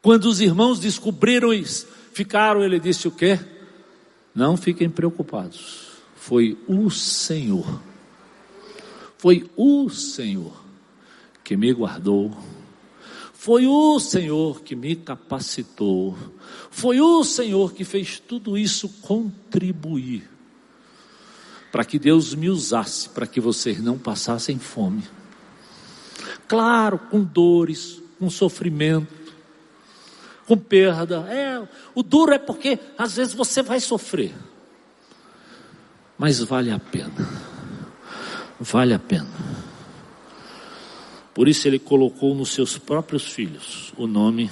[0.00, 3.38] Quando os irmãos descobriram isso, ficaram, ele disse o quê?
[4.34, 5.92] Não fiquem preocupados.
[6.16, 7.80] Foi o Senhor.
[9.18, 10.64] Foi o Senhor
[11.44, 12.34] que me guardou.
[13.34, 16.16] Foi o Senhor que me capacitou.
[16.70, 20.30] Foi o Senhor que fez tudo isso contribuir
[21.70, 25.02] para que Deus me usasse, para que vocês não passassem fome.
[26.46, 29.32] Claro, com dores, com sofrimento,
[30.46, 31.26] com perda.
[31.28, 31.62] É,
[31.94, 34.34] o duro é porque às vezes você vai sofrer.
[36.18, 37.28] Mas vale a pena.
[38.60, 39.26] Vale a pena.
[41.34, 44.50] Por isso ele colocou nos seus próprios filhos o nome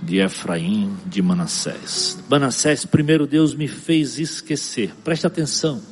[0.00, 2.18] de Efraim de Manassés.
[2.28, 4.94] Manassés, primeiro Deus me fez esquecer.
[5.02, 5.82] Preste atenção.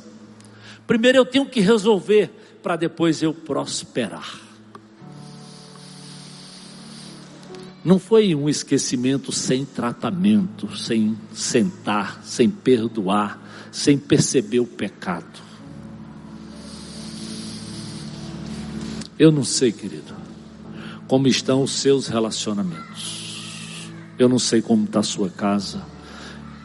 [0.87, 2.31] Primeiro eu tenho que resolver
[2.63, 4.48] para depois eu prosperar.
[7.83, 15.49] Não foi um esquecimento sem tratamento, sem sentar, sem perdoar, sem perceber o pecado.
[19.17, 20.13] Eu não sei, querido,
[21.07, 23.89] como estão os seus relacionamentos.
[24.17, 25.81] Eu não sei como está a sua casa.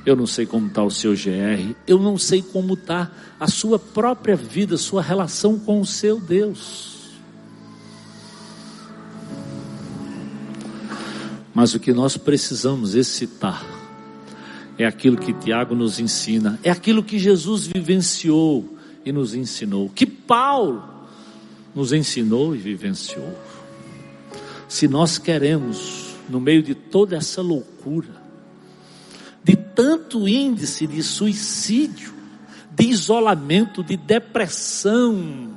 [0.04, 1.74] Eu não sei como está o seu GR.
[1.86, 6.93] Eu não sei como está a sua própria vida, sua relação com o seu Deus.
[11.54, 13.64] Mas o que nós precisamos excitar
[14.76, 20.04] é aquilo que Tiago nos ensina, é aquilo que Jesus vivenciou e nos ensinou, que
[20.04, 20.82] Paulo
[21.74, 23.38] nos ensinou e vivenciou.
[24.68, 28.22] Se nós queremos, no meio de toda essa loucura,
[29.44, 32.12] de tanto índice de suicídio,
[32.74, 35.50] de isolamento, de depressão,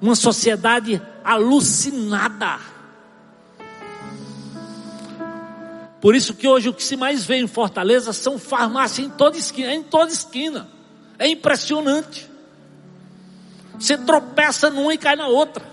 [0.00, 2.58] uma sociedade alucinada,
[6.00, 9.36] Por isso que hoje o que se mais vê em Fortaleza são farmácias em toda
[9.36, 10.68] esquina, em toda esquina.
[11.18, 12.28] É impressionante.
[13.78, 15.64] Você tropeça numa e cai na outra.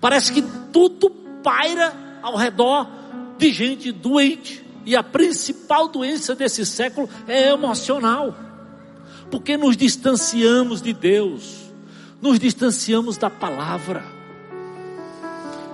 [0.00, 0.42] Parece que
[0.72, 1.10] tudo
[1.42, 2.88] paira ao redor
[3.38, 4.62] de gente doente.
[4.84, 8.36] E a principal doença desse século é emocional.
[9.30, 11.56] Porque nos distanciamos de Deus,
[12.20, 14.04] nos distanciamos da palavra,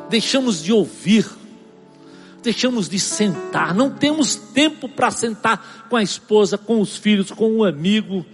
[0.09, 1.27] deixamos de ouvir,
[2.49, 7.59] deixamos de sentar, não temos tempo para sentar com a esposa, com os filhos, com
[7.59, 8.25] um amigo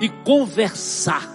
[0.00, 1.30] e conversar.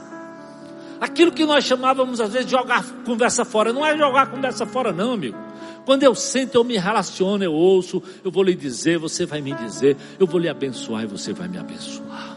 [0.99, 4.91] Aquilo que nós chamávamos às vezes de jogar conversa fora, não é jogar conversa fora,
[4.91, 5.37] não, amigo.
[5.85, 9.53] Quando eu sento, eu me relaciono, eu ouço, eu vou lhe dizer, você vai me
[9.53, 12.35] dizer, eu vou lhe abençoar e você vai me abençoar.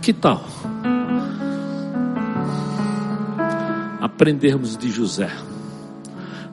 [0.00, 0.42] Que tal?
[4.16, 5.30] Aprendermos de José.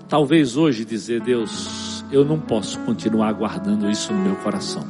[0.10, 4.86] Talvez hoje dizer, Deus, eu não posso continuar guardando isso no meu coração.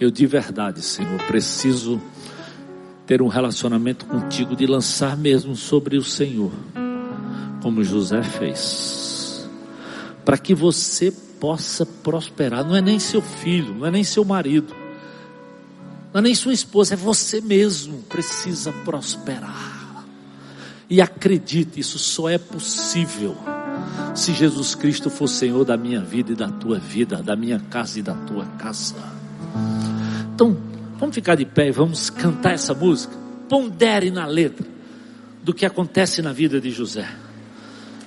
[0.00, 2.00] Eu de verdade, Senhor, preciso
[3.06, 6.50] ter um relacionamento contigo, de lançar mesmo sobre o Senhor,
[7.60, 9.46] como José fez,
[10.24, 12.64] para que você possa prosperar.
[12.64, 14.74] Não é nem seu filho, não é nem seu marido,
[16.10, 19.73] não é nem sua esposa, é você mesmo precisa prosperar.
[20.94, 23.36] E acredite, isso só é possível
[24.14, 27.98] se Jesus Cristo for Senhor da minha vida e da tua vida, da minha casa
[27.98, 28.94] e da tua casa.
[30.32, 30.56] Então,
[30.96, 33.12] vamos ficar de pé e vamos cantar essa música.
[33.48, 34.64] Pondere na letra
[35.42, 37.08] do que acontece na vida de José.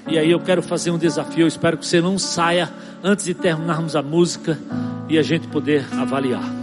[0.08, 2.72] E aí eu quero fazer um desafio, eu espero que você não saia
[3.04, 4.58] antes de terminarmos a música
[5.10, 6.57] e a gente poder avaliar.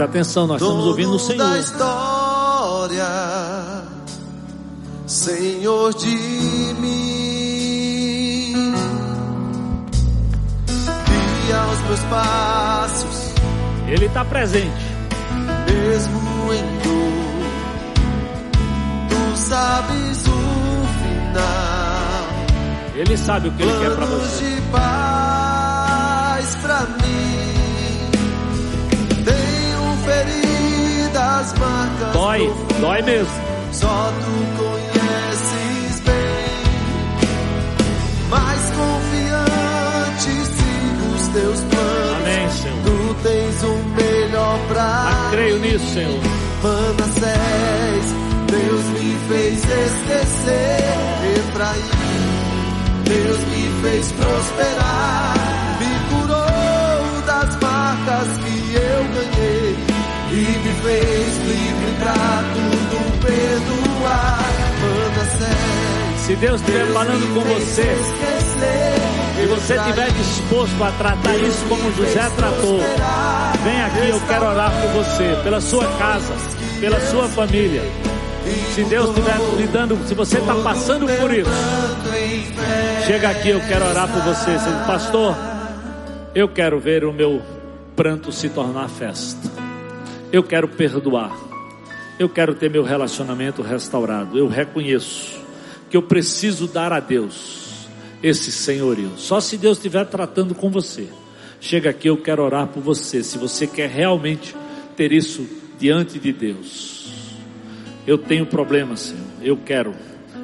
[0.00, 1.46] Preste atenção, nós estamos ouvindo o Senhor.
[1.46, 3.04] Da história,
[5.06, 6.16] Senhor de
[6.80, 6.94] mim.
[11.44, 13.34] Guia os meus passos.
[13.88, 14.86] Ele está presente.
[15.66, 17.44] Mesmo em dor,
[19.10, 20.40] tu sabes o
[21.02, 22.24] final.
[22.94, 24.44] Ele sabe o que ele quer para você.
[24.46, 27.29] de paz pra mim.
[32.12, 33.32] Dói, dói mesmo.
[33.72, 36.60] Só tu conheces bem.
[38.28, 42.20] Mais confiante sigo os teus planos.
[42.20, 42.82] Amém, Senhor.
[42.84, 46.20] Tu tens o melhor pra Ah, creio nisso, Senhor.
[46.62, 48.06] Manassés,
[48.50, 50.84] Deus me fez esquecer
[51.36, 51.90] Efraim,
[53.04, 55.34] Deus me fez prosperar,
[60.82, 62.14] fez livre pra
[62.54, 64.38] tudo perdoar.
[64.80, 69.00] Manassés, Se Deus estiver falando com você, esquecer
[69.42, 72.80] e você estiver disposto a tratar isso como José tratou,
[73.64, 76.34] vem aqui, eu quero orar por você, pela sua casa,
[76.80, 77.82] pela sua família.
[78.74, 81.50] Se Deus estiver lidando, se você está passando por isso,
[83.06, 84.52] chega aqui, eu quero orar por você.
[84.86, 85.36] Pastor,
[86.34, 87.42] eu quero ver o meu
[87.94, 89.59] pranto se tornar festa.
[90.32, 91.36] Eu quero perdoar.
[92.18, 94.38] Eu quero ter meu relacionamento restaurado.
[94.38, 95.40] Eu reconheço
[95.88, 97.88] que eu preciso dar a Deus
[98.22, 99.10] esse senhorio.
[99.16, 101.08] Só se Deus estiver tratando com você.
[101.60, 103.22] Chega aqui, eu quero orar por você.
[103.24, 104.54] Se você quer realmente
[104.96, 105.46] ter isso
[105.78, 107.12] diante de Deus.
[108.06, 109.24] Eu tenho problemas, Senhor.
[109.42, 109.94] Eu quero.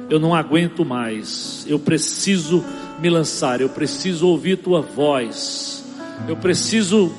[0.09, 1.65] Eu não aguento mais.
[1.67, 2.63] Eu preciso
[2.99, 3.61] me lançar.
[3.61, 5.85] Eu preciso ouvir tua voz.
[6.27, 7.13] Eu preciso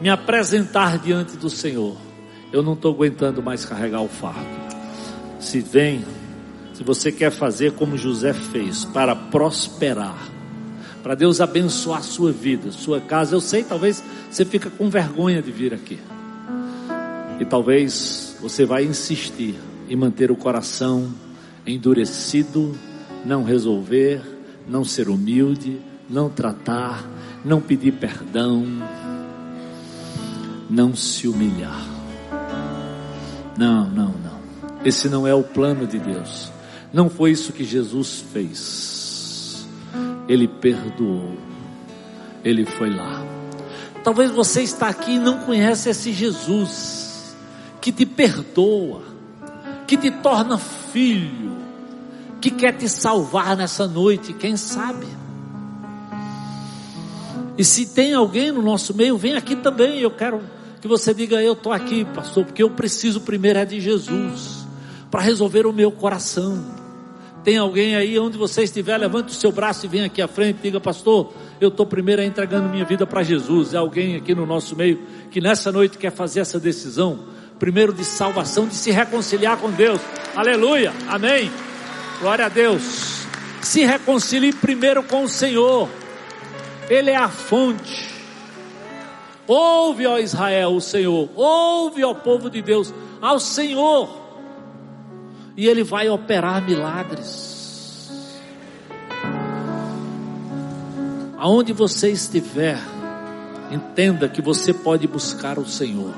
[0.00, 2.07] me apresentar diante do Senhor.
[2.52, 4.46] Eu não estou aguentando mais carregar o fardo.
[5.38, 6.04] Se vem,
[6.72, 10.28] se você quer fazer como José fez, para prosperar,
[11.02, 15.42] para Deus abençoar a sua vida, sua casa, eu sei, talvez você fica com vergonha
[15.42, 15.98] de vir aqui.
[17.38, 19.54] E talvez você vai insistir
[19.88, 21.12] em manter o coração
[21.66, 22.76] endurecido,
[23.24, 24.22] não resolver,
[24.66, 27.04] não ser humilde, não tratar,
[27.44, 28.64] não pedir perdão,
[30.68, 31.97] não se humilhar.
[33.58, 34.38] Não, não, não.
[34.84, 36.52] Esse não é o plano de Deus.
[36.92, 39.66] Não foi isso que Jesus fez.
[40.28, 41.36] Ele perdoou.
[42.44, 43.26] Ele foi lá.
[44.04, 47.36] Talvez você está aqui e não conhece esse Jesus
[47.80, 49.02] que te perdoa,
[49.88, 51.56] que te torna filho,
[52.40, 55.06] que quer te salvar nessa noite, quem sabe?
[57.56, 59.98] E se tem alguém no nosso meio, vem aqui também.
[59.98, 60.40] Eu quero
[60.80, 64.66] que você diga: Eu estou aqui, pastor, porque eu preciso primeiro é de Jesus
[65.10, 66.64] para resolver o meu coração.
[67.44, 70.58] Tem alguém aí onde você estiver, levante o seu braço e vem aqui à frente,
[70.62, 73.72] diga, pastor, eu estou primeiro entregando minha vida para Jesus.
[73.72, 75.00] É alguém aqui no nosso meio
[75.30, 77.20] que nessa noite quer fazer essa decisão,
[77.58, 80.00] primeiro de salvação, de se reconciliar com Deus.
[80.36, 81.50] Aleluia, amém.
[82.20, 83.26] Glória a Deus.
[83.62, 85.88] Se reconcilie primeiro com o Senhor.
[86.90, 88.07] Ele é a fonte.
[89.48, 91.30] Ouve, ó Israel, o Senhor.
[91.34, 94.08] Ouve, ó povo de Deus, ao Senhor.
[95.56, 98.10] E Ele vai operar milagres.
[101.38, 102.78] Aonde você estiver,
[103.70, 106.12] entenda que você pode buscar o Senhor.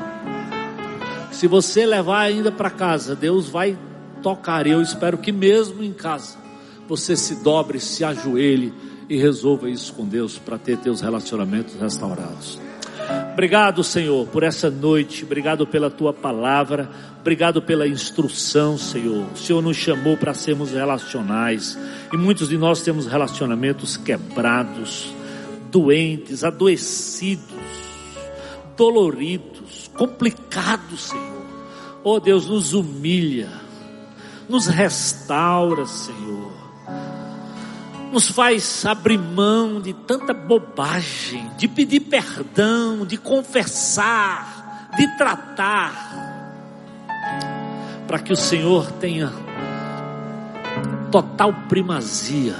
[1.30, 3.78] Se você levar ainda para casa, Deus vai
[4.22, 4.66] tocar.
[4.66, 6.36] E eu espero que mesmo em casa,
[6.88, 8.74] você se dobre, se ajoelhe
[9.08, 12.58] e resolva isso com Deus para ter teus relacionamentos restaurados.
[13.32, 15.24] Obrigado, Senhor, por essa noite.
[15.24, 16.90] Obrigado pela tua palavra.
[17.20, 19.26] Obrigado pela instrução, Senhor.
[19.32, 21.78] O Senhor nos chamou para sermos relacionais.
[22.12, 25.14] E muitos de nós temos relacionamentos quebrados,
[25.70, 27.44] doentes, adoecidos,
[28.76, 31.46] doloridos, complicados, Senhor.
[32.04, 33.50] Oh Deus, nos humilha,
[34.48, 36.49] nos restaura, Senhor
[38.10, 46.18] nos faz abrir mão de tanta bobagem, de pedir perdão, de confessar, de tratar,
[48.06, 49.32] para que o Senhor tenha
[51.10, 52.56] total primazia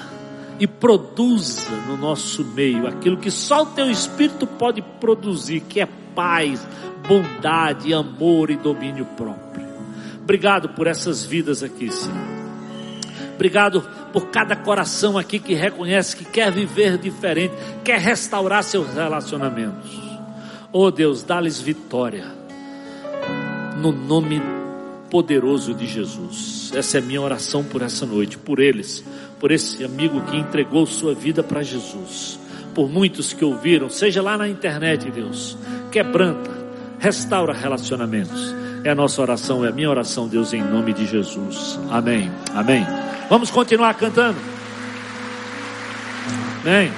[0.59, 5.89] e produza no nosso meio aquilo que só o Teu Espírito pode produzir, que é
[6.15, 6.67] paz,
[7.09, 9.69] bondade, amor e domínio próprio.
[10.23, 12.40] Obrigado por essas vidas aqui, Senhor.
[13.41, 13.81] Obrigado
[14.13, 19.99] por cada coração aqui que reconhece que quer viver diferente, quer restaurar seus relacionamentos.
[20.71, 22.27] Oh Deus, dá-lhes vitória.
[23.81, 24.43] No nome
[25.09, 26.71] poderoso de Jesus.
[26.75, 29.03] Essa é a minha oração por essa noite, por eles,
[29.41, 32.39] por esse amigo que entregou sua vida para Jesus,
[32.75, 35.57] por muitos que ouviram, seja lá na internet, Deus.
[35.91, 36.51] Quebranta,
[36.99, 38.55] restaura relacionamentos.
[38.85, 41.81] É a nossa oração, é a minha oração, Deus, em nome de Jesus.
[41.91, 42.31] Amém.
[42.55, 42.85] Amém.
[43.31, 44.37] Vamos continuar cantando.
[46.63, 46.93] Amém.